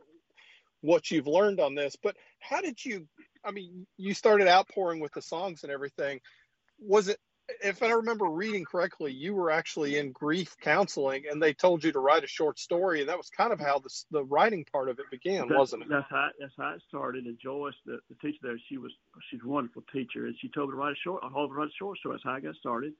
[0.80, 1.94] what you've learned on this.
[2.02, 3.06] But how did you
[3.46, 6.20] I mean, you started outpouring with the songs and everything.
[6.80, 7.18] Was it,
[7.62, 11.92] if I remember reading correctly, you were actually in grief counseling, and they told you
[11.92, 14.88] to write a short story, and that was kind of how the the writing part
[14.88, 15.88] of it began, that's, wasn't it?
[15.88, 17.24] That's how that's how it started.
[17.24, 18.90] And Joyce, the, the teacher there, she was
[19.30, 21.22] she's a wonderful teacher, and she told me to write a short.
[21.24, 22.16] I told her to write a short story.
[22.16, 22.94] That's how I got started.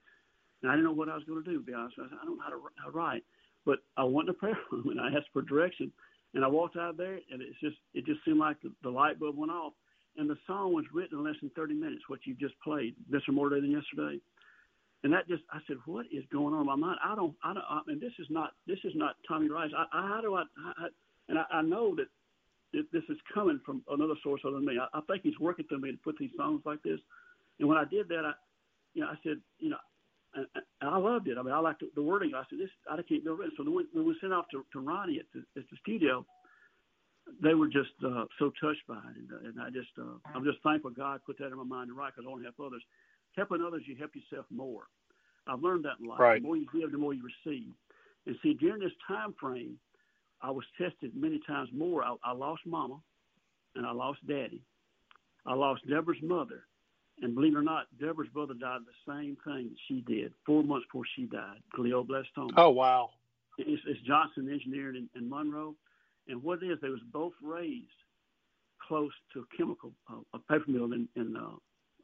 [0.63, 1.59] And I didn't know what I was going to do.
[1.59, 3.25] To be honest, I, said, I don't know how to, how to write,
[3.65, 5.93] but I went to prayer room and I asked for direction.
[6.35, 9.19] And I walked out there, and it's just it just seemed like the, the light
[9.19, 9.73] bulb went off
[10.19, 13.23] and the song was written in less than 30 minutes, what you just played, Miss
[13.27, 14.21] Her More Day Than Yesterday.
[15.05, 16.99] And that just, I said, what is going on in my mind?
[17.05, 19.71] I don't, I don't, I, and this is not, this is not Tommy Rice.
[19.77, 20.89] I, I how do I, I
[21.29, 22.09] and I, I know that
[22.73, 24.79] this is coming from another source other than me.
[24.81, 26.99] I, I think he's working through me to put these songs like this.
[27.59, 28.33] And when I did that, I,
[28.95, 29.77] you know, I said, you know,
[30.35, 30.47] and,
[30.83, 31.39] I loved it.
[31.39, 32.33] I mean, I liked the, wording.
[32.35, 33.51] I said, this, I can't do it.
[33.57, 36.25] So when, when we sent off to, to Ronnie at the, at the studio,
[37.43, 40.45] they were just uh, so touched by it, and, uh, and I just uh, I'm
[40.45, 42.69] just thankful God put that in my mind to write because I want to help
[42.69, 42.83] others.
[43.37, 44.85] Helping others, you help yourself more.
[45.47, 46.21] I've learned that in life.
[46.21, 46.41] Right.
[46.41, 47.73] The more you give, the more you receive.
[48.27, 49.79] And see, during this time frame,
[50.43, 52.03] I was tested many times more.
[52.03, 52.99] I, I lost Mama,
[53.75, 54.63] and I lost Daddy.
[55.45, 56.65] I lost Deborah's mother,
[57.23, 60.65] and believe it or not, Deborah's brother died the same thing that she did four
[60.65, 61.59] months before she died.
[61.77, 62.51] glioblastoma.
[62.57, 63.11] Oh wow!
[63.59, 65.77] It's, it's Johnson Engineering in, in Monroe
[66.29, 67.89] and what it is, they was both raised
[68.87, 71.57] close to a chemical, uh, a paper mill in, in uh,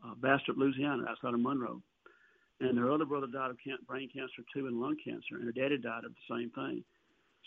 [0.07, 1.81] uh, Bastrop, Louisiana, outside of Monroe.
[2.61, 5.53] And their other brother died of can- brain cancer too and lung cancer, and her
[5.53, 6.85] daddy died of the same thing.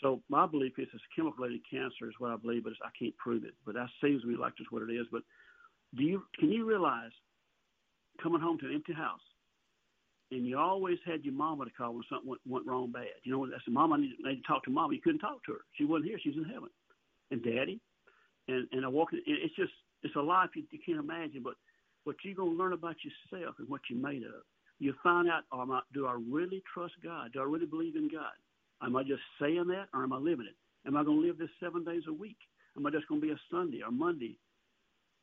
[0.02, 3.46] So my belief is it's chemical-related cancer is what I believe, but I can't prove
[3.46, 3.54] it.
[3.66, 5.08] But that seems to me like just what it is.
[5.12, 5.22] But
[5.96, 7.12] do you can you realize
[8.22, 9.22] coming home to an empty house,
[10.32, 13.06] and you always had your mama to call when something went, went wrong bad.
[13.24, 14.94] You know, said, Mama, I need, I need to talk to Mama.
[14.94, 15.60] You couldn't talk to her.
[15.74, 16.20] She wasn't here.
[16.22, 16.70] She's in heaven.
[17.32, 17.80] And Daddy.
[18.48, 21.56] And, and I walk in, it's just, it's a life you, you can't imagine, but
[22.04, 24.44] what you're to learn about yourself and what you're made of.
[24.80, 27.32] You find out, am I, do I really trust God?
[27.34, 28.34] Do I really believe in God?
[28.84, 30.88] Am I just saying that or am I living it?
[30.88, 32.38] Am I going to live this seven days a week?
[32.78, 34.38] Am I just going to be a Sunday or Monday?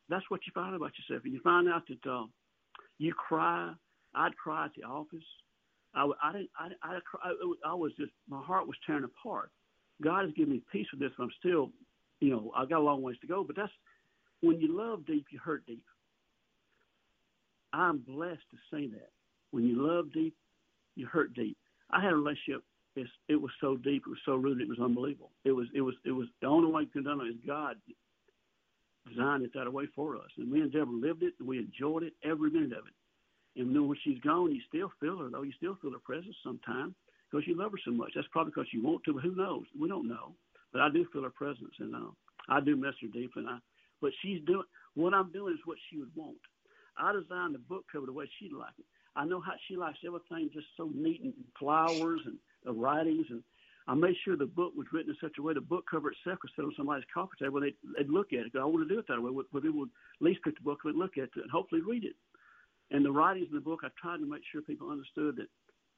[0.09, 1.23] That's what you find about yourself.
[1.23, 2.25] And you find out that uh,
[2.97, 3.73] you cry
[4.15, 5.23] I'd cry at the office.
[5.95, 6.49] I, I didn't.
[6.57, 6.99] I, I,
[7.65, 8.11] I, was just.
[8.27, 9.51] My heart was tearing apart.
[10.01, 11.11] God has given me peace with this.
[11.19, 11.69] I'm still,
[12.19, 13.43] you know, I've got a long ways to go.
[13.43, 13.71] But that's
[14.41, 15.83] when you love deep, you hurt deep.
[17.73, 19.09] I'm blessed to say that.
[19.51, 20.35] When you love deep,
[20.95, 21.57] you hurt deep.
[21.91, 22.63] I had a relationship.
[22.95, 24.03] It's, it was so deep.
[24.05, 24.67] It was so rooted.
[24.67, 25.31] It was unbelievable.
[25.45, 25.67] It was.
[25.75, 25.95] It was.
[26.05, 27.75] It was the only way you have done it is God
[29.07, 30.29] designed it that way for us.
[30.37, 31.33] And me and Deborah lived it.
[31.39, 32.93] And we enjoyed it every minute of it.
[33.55, 35.43] And then when she's gone, you still feel her, though.
[35.43, 36.95] You still feel her presence sometimes
[37.29, 38.11] because you love her so much.
[38.15, 39.65] That's probably because you want to, but who knows?
[39.79, 40.33] We don't know.
[40.71, 42.09] But I do feel her presence, and uh,
[42.49, 43.43] I do miss her deeply.
[43.43, 43.57] And I,
[44.01, 44.63] but she's doing
[44.95, 46.37] what I'm doing is what she would want.
[46.97, 48.85] I designed the book cover the way she'd like it.
[49.15, 53.43] I know how she likes everything just so neat and flowers and the writings, and
[53.87, 56.39] I made sure the book was written in such a way the book cover itself
[56.39, 58.53] could sit on somebody's coffee table and they'd, they'd look at it.
[58.53, 60.63] Cause I want to do it that way, where people would at least pick the
[60.63, 62.15] book and look at it and hopefully read it.
[62.93, 65.47] And the writings in the book, I tried to make sure people understood that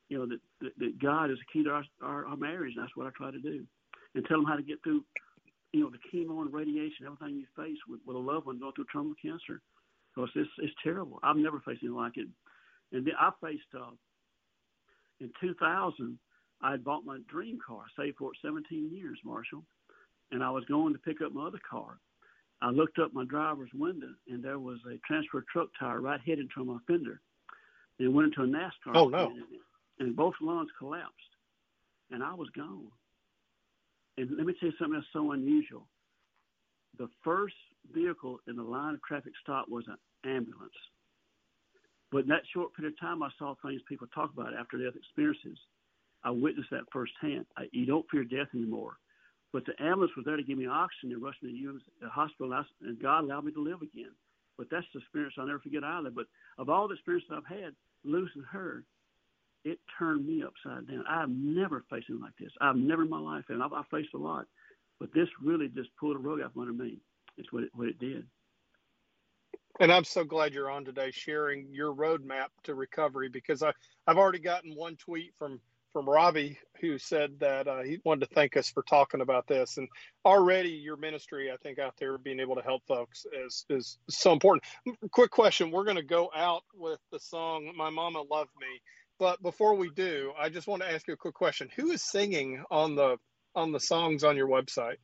[0.10, 2.74] you know, that, that, that God is the key to our, our, our marriage.
[2.76, 3.66] And that's what I try to do.
[4.14, 5.04] And tell them how to get through,
[5.74, 8.74] you know, the chemo and radiation, everything you face with, with a loved one going
[8.74, 9.62] through terminal cancer.
[10.14, 11.20] Because it's, it's terrible.
[11.24, 12.28] I've never faced anything like it.
[12.92, 13.92] And then I faced, uh,
[15.20, 16.18] in 2000,
[16.62, 19.64] I had bought my dream car, saved for it 17 years, Marshall.
[20.32, 22.00] And I was going to pick up my other car.
[22.62, 26.40] I looked up my driver's window, and there was a transfer truck tire right hit
[26.40, 27.22] into my fender.
[28.00, 28.96] And it went into a NASCAR.
[28.96, 29.28] Oh, no.
[29.28, 29.44] And,
[30.00, 31.14] and both lawns collapsed,
[32.12, 32.92] and I was gone.
[34.18, 35.88] And let me tell you something that's so unusual.
[36.98, 37.56] The first
[37.94, 39.98] vehicle in the line of traffic stop was an
[40.30, 40.72] ambulance.
[42.12, 44.96] But in that short period of time, I saw things people talk about after death
[44.96, 45.58] experiences.
[46.24, 47.46] I witnessed that firsthand.
[47.58, 48.94] I, you don't fear death anymore.
[49.56, 52.10] But the ambulance was there to give me oxygen and rushed me to the uh,
[52.10, 54.12] hospital, and, I, and God allowed me to live again.
[54.58, 56.12] But that's the experience I'll never forget either.
[56.12, 56.26] But
[56.58, 58.84] of all the experiences I've had, losing her,
[59.64, 61.06] it turned me upside down.
[61.10, 62.52] I've never faced anything like this.
[62.60, 64.46] I've never in my life, and I've, I've faced a lot.
[65.00, 66.98] But this really just pulled a rug out from under me.
[67.38, 68.26] It's what it, what it did.
[69.80, 73.72] And I'm so glad you're on today sharing your roadmap to recovery because I,
[74.06, 75.62] I've already gotten one tweet from
[75.96, 79.78] from Robbie who said that uh, he wanted to thank us for talking about this.
[79.78, 79.88] And
[80.26, 84.34] already your ministry, I think, out there being able to help folks is is so
[84.34, 84.66] important.
[85.12, 88.82] Quick question: We're going to go out with the song "My Mama Loved Me,"
[89.20, 92.04] but before we do, I just want to ask you a quick question: Who is
[92.04, 93.16] singing on the
[93.56, 94.98] on the songs on your website?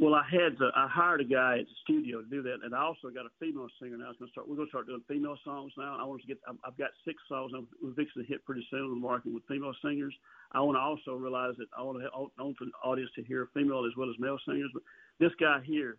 [0.00, 2.74] Well, I had to, I hired a guy at the studio to do that, and
[2.74, 4.10] I also got a female singer now.
[4.10, 4.48] To start.
[4.48, 5.96] We're going to start doing female songs now.
[6.00, 6.38] I want to get.
[6.66, 7.52] I've got six songs.
[7.54, 9.00] I'm fixing to hit pretty soon.
[9.00, 10.14] We're working with female singers.
[10.50, 13.48] I want to also realize that I want to I want the audience to hear
[13.54, 14.70] female as well as male singers.
[14.74, 14.82] But
[15.20, 15.98] this guy here,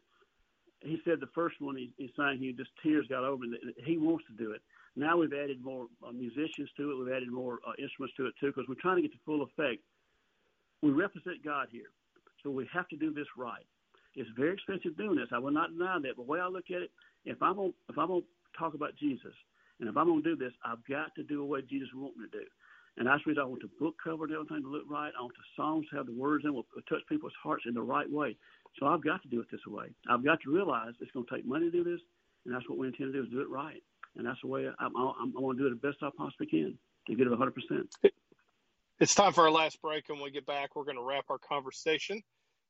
[0.82, 3.46] he said the first one he, he sang, he just tears got over.
[3.46, 3.56] Him.
[3.86, 4.62] He wants to do it.
[4.98, 7.00] Now we've added more uh, musicians to it.
[7.00, 9.42] We've added more uh, instruments to it too, because we're trying to get the full
[9.44, 9.84] effect.
[10.82, 11.92] We represent God here,
[12.44, 13.64] so we have to do this right
[14.16, 15.30] it's very expensive doing this.
[15.34, 16.18] I will not deny that.
[16.18, 16.92] But the way I look at it,
[17.26, 18.22] if I'm gonna if I'm gonna
[18.60, 19.34] talk about Jesus,
[19.80, 22.40] and if I'm gonna do this, I've got to do what Jesus wants me to
[22.40, 22.46] do.
[22.98, 25.12] And that's the reason I want the book cover and everything to look right.
[25.18, 27.82] I want the songs to have the words in will touch people's hearts in the
[27.82, 28.38] right way.
[28.80, 29.88] So I've got to do it this way.
[30.10, 32.02] I've got to realize it's going to take money to do this,
[32.46, 33.84] and that's what we intend to do is do it right.
[34.18, 36.48] And that's the way I'm, I'm, I'm going to do it the best I possibly
[36.48, 37.52] can to get it 100%.
[39.00, 40.10] It's time for our last break.
[40.10, 42.22] and When we get back, we're going to wrap our conversation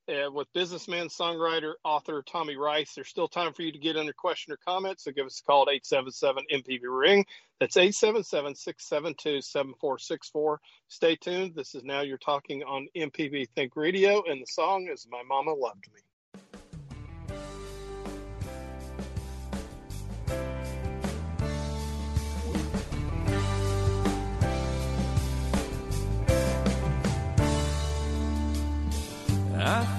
[0.07, 2.93] uh, with businessman, songwriter, author Tommy Rice.
[2.93, 5.43] There's still time for you to get in question or comment, so give us a
[5.43, 7.25] call at 877 MPB Ring.
[7.59, 10.61] That's 877 672 7464.
[10.87, 11.55] Stay tuned.
[11.55, 15.53] This is Now You're Talking on MPB Think Radio, and the song is My Mama
[15.53, 16.01] Loved Me.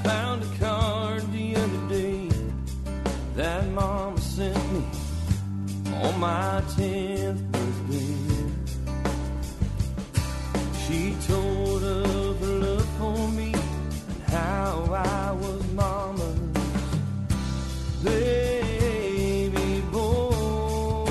[0.05, 2.29] Found a card the other day
[3.35, 4.85] that Mama sent me
[6.03, 8.17] on my 10th birthday.
[10.87, 16.39] She told of her love for me and how I was Mama's
[18.03, 21.11] baby boy.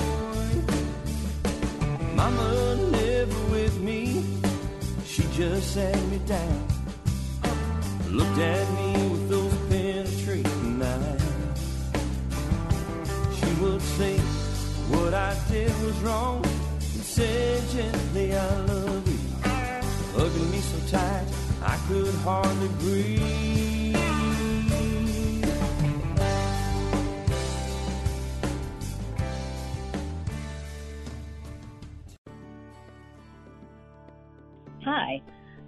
[2.15, 4.23] Mama never with me,
[5.05, 6.76] she just sat me down
[8.15, 8.64] looked at
[15.55, 19.19] what I did was wrong and said gently, I love you.
[20.13, 21.25] Hugging me so tight,
[21.61, 23.95] I could hardly breathe.
[34.83, 35.21] Hi.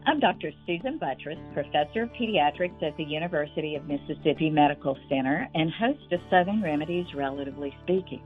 [0.06, 0.52] I'm Dr.
[0.66, 6.22] Susan Buttross, Professor of Pediatrics at the University of Mississippi Medical Center and host of
[6.30, 8.22] Southern Remedies Relatively Speaking.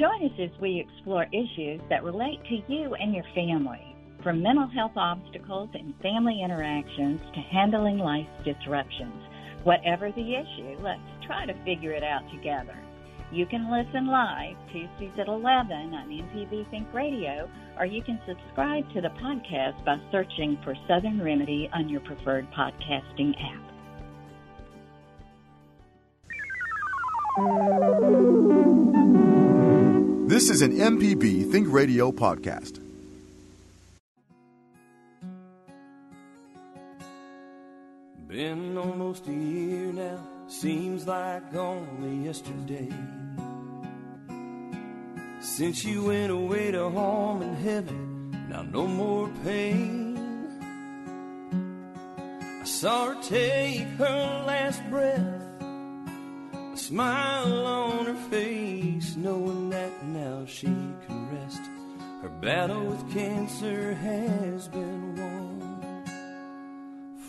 [0.00, 4.66] Join us as we explore issues that relate to you and your family, from mental
[4.66, 9.22] health obstacles and family interactions to handling life disruptions.
[9.62, 12.78] Whatever the issue, let's try to figure it out together.
[13.30, 18.90] You can listen live Tuesdays at 11 on MPB Think Radio, or you can subscribe
[18.94, 23.70] to the podcast by searching for Southern Remedy on your preferred podcasting app.
[30.30, 32.78] This is an MPB Think Radio podcast.
[38.28, 42.88] Been almost a year now, seems like only yesterday.
[45.40, 50.16] Since you went away to home in heaven, now no more pain.
[52.60, 55.49] I saw her take her last breath,
[56.80, 61.60] smile on her face, knowing that now she can rest.
[62.22, 66.04] Her battle with cancer has been won.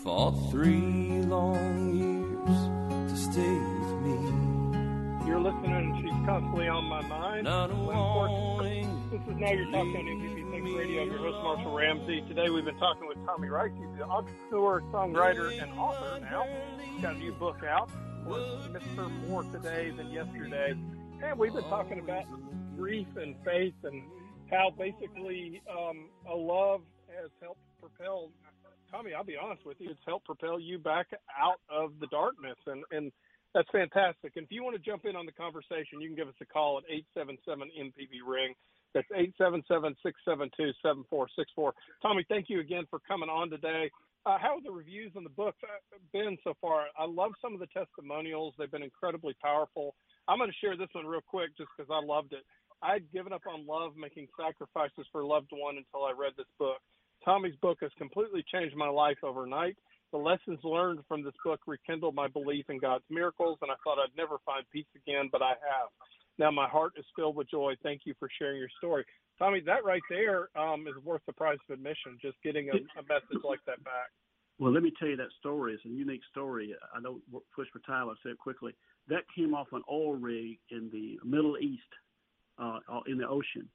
[0.02, 5.28] Fought three long years to stay with me.
[5.28, 7.44] You're listening, and she's constantly on my mind.
[7.44, 7.70] Not.
[9.12, 11.02] This is Now You're Talking on MPB Think Radio.
[11.02, 12.24] I'm your host, Marshall Ramsey.
[12.26, 13.70] Today we've been talking with Tommy Rice.
[13.76, 16.46] He's an entrepreneur, songwriter, and author now.
[16.82, 17.90] He's got a new book out.
[18.72, 20.74] Miss Her More Today Than Yesterday.
[21.22, 22.24] And we've been talking about
[22.76, 24.02] grief and faith and
[24.50, 28.30] how basically um, a love has helped propel
[28.90, 31.06] Tommy, I'll be honest with you, it's helped propel you back
[31.40, 33.10] out of the darkness and, and
[33.54, 34.32] that's fantastic.
[34.36, 36.46] And if you want to jump in on the conversation, you can give us a
[36.46, 38.54] call at 877 MPB Ring.
[38.94, 39.08] That's
[39.40, 41.72] 877-672-7464.
[42.02, 43.90] Tommy, thank you again for coming on today.
[44.24, 45.56] Uh, how have the reviews on the book
[46.12, 46.86] been so far?
[46.96, 48.54] I love some of the testimonials.
[48.56, 49.94] They've been incredibly powerful.
[50.28, 52.44] I'm going to share this one real quick just because I loved it.
[52.82, 56.50] I had given up on love, making sacrifices for loved one until I read this
[56.58, 56.78] book.
[57.24, 59.76] Tommy's book has completely changed my life overnight.
[60.12, 63.98] The lessons learned from this book rekindled my belief in God's miracles, and I thought
[63.98, 65.90] I'd never find peace again, but I have.
[66.38, 67.74] Now my heart is filled with joy.
[67.82, 69.04] Thank you for sharing your story.
[69.38, 73.02] Tommy, that right there um, is worth the price of admission, just getting a, a
[73.08, 74.10] message like that back.
[74.58, 75.74] Well, let me tell you that story.
[75.74, 76.74] It's a unique story.
[76.94, 77.22] I don't
[77.54, 78.08] push for time.
[78.08, 78.74] I'll say it quickly.
[79.08, 81.82] That came off an oil rig in the Middle East,
[82.58, 83.68] uh, in the ocean.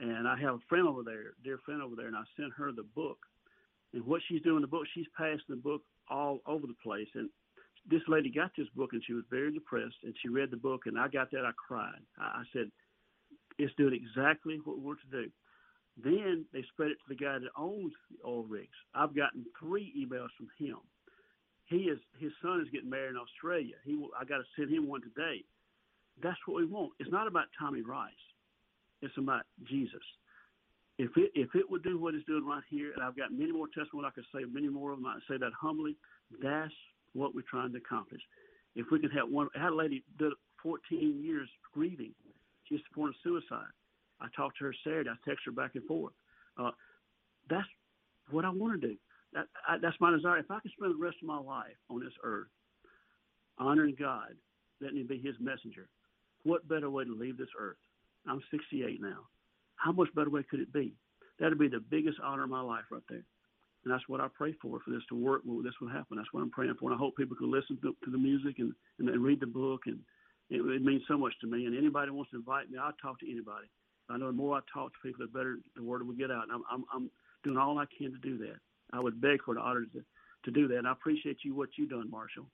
[0.00, 2.70] And I have a friend over there, dear friend over there, and I sent her
[2.70, 3.18] the book.
[3.92, 7.08] And what she's doing in the book, she's passing the book all over the place.
[7.14, 7.28] And
[7.90, 10.82] this lady got this book and she was very depressed and she read the book
[10.86, 12.00] and I got that I cried.
[12.18, 12.70] I, I said,
[13.58, 15.30] it's doing exactly what we're to do.
[16.02, 18.76] Then they spread it to the guy that owns the oil rigs.
[18.94, 20.78] I've gotten three emails from him.
[21.66, 23.74] He is his son is getting married in Australia.
[23.84, 25.44] He I got to send him one today.
[26.22, 26.92] That's what we want.
[26.98, 28.12] It's not about Tommy Rice.
[29.02, 30.02] It's about Jesus.
[30.98, 33.52] If it if it would do what it's doing right here, and I've got many
[33.52, 35.06] more testimonies I could say, many more of them.
[35.06, 35.96] I say that humbly.
[36.42, 36.72] That's
[37.14, 38.20] what we're trying to accomplish.
[38.74, 40.32] If we can help one, I had a lady did
[40.62, 42.12] 14 years grieving.
[42.68, 43.72] She's supporting suicide.
[44.20, 45.10] I talked to her Saturday.
[45.10, 46.12] I texted her back and forth.
[46.58, 46.70] Uh,
[47.48, 47.66] that's
[48.30, 48.96] what I want to do.
[49.32, 50.38] That, I, that's my desire.
[50.38, 52.48] If I can spend the rest of my life on this earth
[53.58, 54.34] honoring God,
[54.80, 55.88] letting Him be His messenger,
[56.44, 57.76] what better way to leave this earth?
[58.26, 59.26] I'm 68 now.
[59.76, 60.94] How much better way could it be?
[61.38, 63.24] That'd be the biggest honor of my life right there.
[63.88, 66.18] And that's what I pray for, for this to work, well, this will happen.
[66.18, 66.90] That's what I'm praying for.
[66.90, 69.46] And I hope people can listen to, to the music and, and, and read the
[69.46, 69.84] book.
[69.86, 70.00] And
[70.50, 71.64] it, it means so much to me.
[71.64, 73.66] And anybody wants to invite me, I'll talk to anybody.
[74.10, 76.42] I know the more I talk to people, the better the word will get out.
[76.42, 77.10] And I'm, I'm, I'm
[77.44, 78.58] doing all I can to do that.
[78.92, 80.04] I would beg for the honor to,
[80.44, 80.76] to do that.
[80.76, 82.44] And I appreciate you, what you've done, Marshall.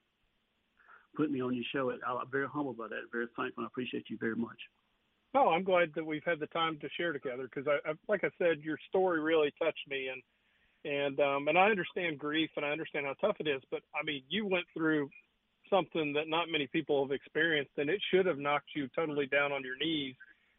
[1.16, 1.90] Put me on your show.
[1.90, 3.64] I'm very humble by that, very thankful.
[3.64, 4.58] I appreciate you very much.
[5.34, 8.22] No, I'm glad that we've had the time to share together because, I, I, like
[8.22, 10.22] I said, your story really touched me, and
[10.84, 14.04] and um, and I understand grief and I understand how tough it is, but I
[14.04, 15.08] mean, you went through
[15.70, 19.52] something that not many people have experienced, and it should have knocked you totally down
[19.52, 20.14] on your knees.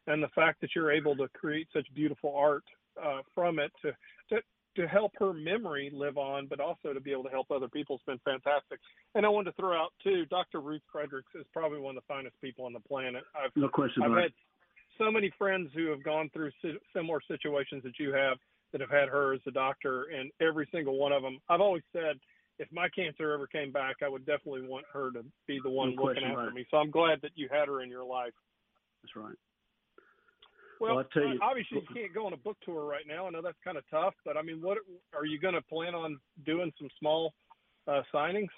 [0.08, 2.64] And the fact that you're able to create such beautiful art
[3.04, 3.92] uh, from it to,
[4.30, 4.42] to
[4.76, 7.98] to help her memory live on, but also to be able to help other people
[7.98, 8.80] has been fantastic.
[9.16, 10.60] And I wanted to throw out too, Dr.
[10.60, 13.24] Ruth Fredericks is probably one of the finest people on the planet.
[13.34, 14.04] I've, no question.
[14.04, 14.34] I've had
[14.98, 16.52] so many friends who have gone through
[16.94, 18.38] similar situations that you have
[18.72, 21.84] that have had her as a doctor, and every single one of them, I've always
[21.94, 22.20] said,
[22.60, 25.96] if my cancer ever came back, I would definitely want her to be the one
[25.96, 26.54] no looking question, after right.
[26.54, 26.66] me.
[26.72, 28.34] So I'm glad that you had her in your life.
[29.04, 29.36] That's right.
[30.80, 33.28] Well, Well, you- obviously you can't go on a book tour right now.
[33.28, 34.78] I know that's kind of tough, but I mean, what
[35.14, 36.72] are you going to plan on doing?
[36.78, 37.34] Some small
[37.88, 38.50] uh, signings?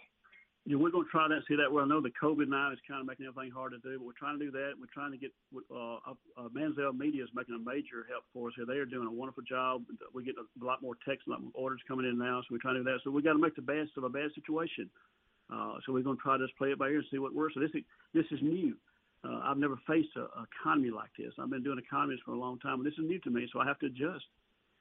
[0.68, 1.48] Yeah, we're going to try that.
[1.48, 1.72] See that?
[1.72, 4.06] Well, I know the COVID nine is kind of making everything hard to do, but
[4.06, 4.76] we're trying to do that.
[4.76, 5.32] We're trying to get
[5.72, 8.68] uh, uh, Manziel Media is making a major help for us here.
[8.68, 9.88] They are doing a wonderful job.
[10.14, 12.60] We get a lot more texts, a lot more orders coming in now, so we're
[12.60, 13.00] trying to do that.
[13.06, 14.90] So we got to make the best of a bad situation.
[15.48, 17.34] Uh, so we're going to try to just play it by ear and see what
[17.34, 17.54] works.
[17.56, 18.76] So this is this is new.
[19.24, 21.32] Uh, I've never faced a, a economy like this.
[21.40, 23.48] I've been doing economies for a long time, and this is new to me.
[23.54, 24.28] So I have to adjust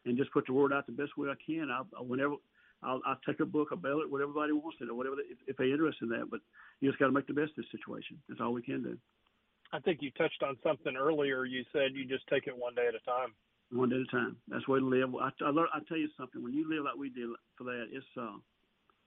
[0.05, 1.71] and just put the word out the best way I can.
[1.71, 2.43] I whenever
[2.83, 5.33] I'll, I'll take a book, I'll bail it, what everybody wants it, or whatever, they,
[5.33, 6.31] if, if they're interested in that.
[6.31, 6.41] But
[6.81, 8.19] you just got to make the best of the situation.
[8.29, 8.99] That's all we can do.
[9.73, 11.45] I think you touched on something earlier.
[11.45, 13.35] You said you just take it one day at a time.
[13.73, 14.37] One day at a time.
[14.49, 15.15] That's the way to live.
[15.17, 16.43] I, I, I tell you something.
[16.43, 18.39] When you live like we did for that, it's uh,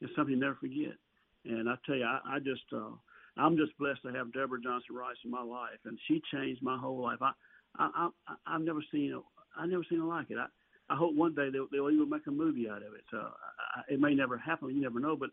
[0.02, 0.98] it's something you never forget.
[1.46, 2.92] And I tell you, I, I just uh,
[3.38, 6.78] I'm just blessed to have Deborah Johnson Rice in my life, and she changed my
[6.78, 7.20] whole life.
[7.22, 7.32] I,
[7.78, 9.22] I, I I've never seen a,
[9.60, 10.38] I've never seen her like it.
[10.38, 10.48] I,
[10.90, 13.04] I hope one day they'll, they'll even make a movie out of it.
[13.12, 14.70] So I, it may never happen.
[14.70, 15.16] You never know.
[15.16, 15.30] But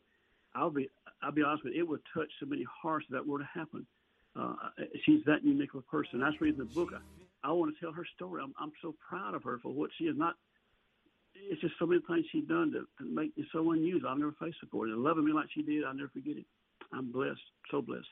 [0.54, 0.88] I'll be
[1.22, 1.80] I'll be honest with you.
[1.82, 3.86] It would touch so many hearts if that were to happen.
[4.38, 4.54] Uh,
[5.04, 6.20] she's that unique of a person.
[6.20, 6.90] That's reason the book.
[6.94, 8.42] I, I want to tell her story.
[8.42, 10.34] I'm I'm so proud of her for what she is not.
[11.34, 14.09] It's just so many things she's done to, to make me so unusual.
[14.09, 14.86] I'll never face her for.
[14.86, 16.46] And loving me like she did, I'll never forget it.
[16.92, 17.40] I'm blessed,
[17.70, 18.07] so blessed.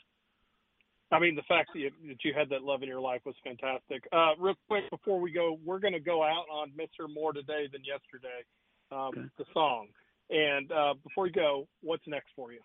[1.15, 3.37] I mean, the fact that you, that you had that love in your life was
[3.45, 4.03] fantastic.
[4.13, 7.33] Uh, real quick before we go, we're going to go out on "Miss Her More
[7.33, 8.43] Today Than Yesterday,"
[8.91, 9.29] um, okay.
[9.39, 9.87] the song.
[10.31, 12.59] And uh, before we go, what's next for you?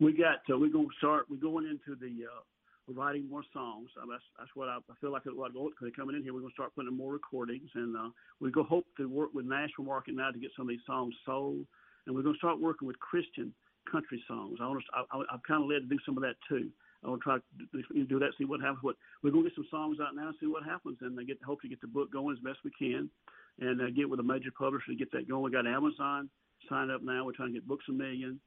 [0.00, 0.42] We got.
[0.52, 1.26] Uh, we're going to start.
[1.30, 2.42] We're going into the uh,
[2.92, 3.90] writing more songs.
[3.96, 5.22] Uh, that's that's what I, I feel like.
[5.26, 8.10] What they're coming in here, we're going to start putting more recordings, and uh,
[8.40, 11.14] we go hope to work with National Market now to get some of these songs
[11.24, 11.66] sold,
[12.06, 13.52] and we're going to start working with Christian
[13.90, 14.58] country songs.
[14.60, 14.80] I to.
[14.92, 16.70] I, I, I'm kind of led to do some of that too.
[17.04, 18.82] I want to try to do that, see what happens.
[18.82, 21.22] What we're going to get some songs out now, and see what happens, and I
[21.22, 23.08] get hope to get the book going as best we can,
[23.60, 25.42] and uh, get with a major publisher to get that going.
[25.42, 26.28] We got Amazon
[26.68, 27.24] signed up now.
[27.24, 28.40] We're trying to get Books a Million.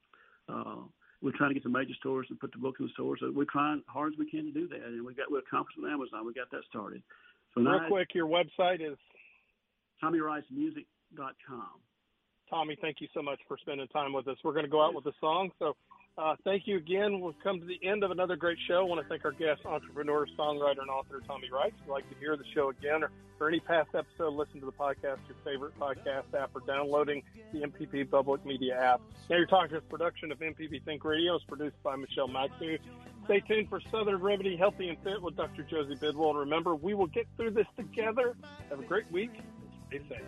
[0.50, 0.84] Uh,
[1.22, 3.20] we're trying to get the major stores to put the book in the stores.
[3.22, 5.78] So we're trying hard as we can to do that, and we got we're accomplished
[5.80, 6.26] with Amazon.
[6.26, 7.04] We got that started.
[7.54, 8.98] So real quick, your website is
[10.04, 11.80] TommyRiceMusic.com.
[12.50, 14.38] Tommy, thank you so much for spending time with us.
[14.44, 15.76] We're going to go out with a song, so
[16.18, 17.20] uh, thank you again.
[17.22, 18.80] We've come to the end of another great show.
[18.80, 21.74] I want to thank our guest, entrepreneur, songwriter, and author, Tommy Wright.
[21.76, 24.66] If you'd like to hear the show again or, for any past episode, listen to
[24.66, 29.02] the podcast, your favorite podcast app, or downloading the MPB Public Media app.
[29.30, 31.36] Now You're Talking is production of MPB Think Radio.
[31.38, 32.78] is produced by Michelle Maxey.
[33.26, 35.64] Stay tuned for Southern Remedy Healthy and Fit with Dr.
[35.64, 36.32] Josie Bidwell.
[36.32, 38.36] And remember, we will get through this together.
[38.70, 39.32] Have a great week.
[39.88, 40.22] Stay safe.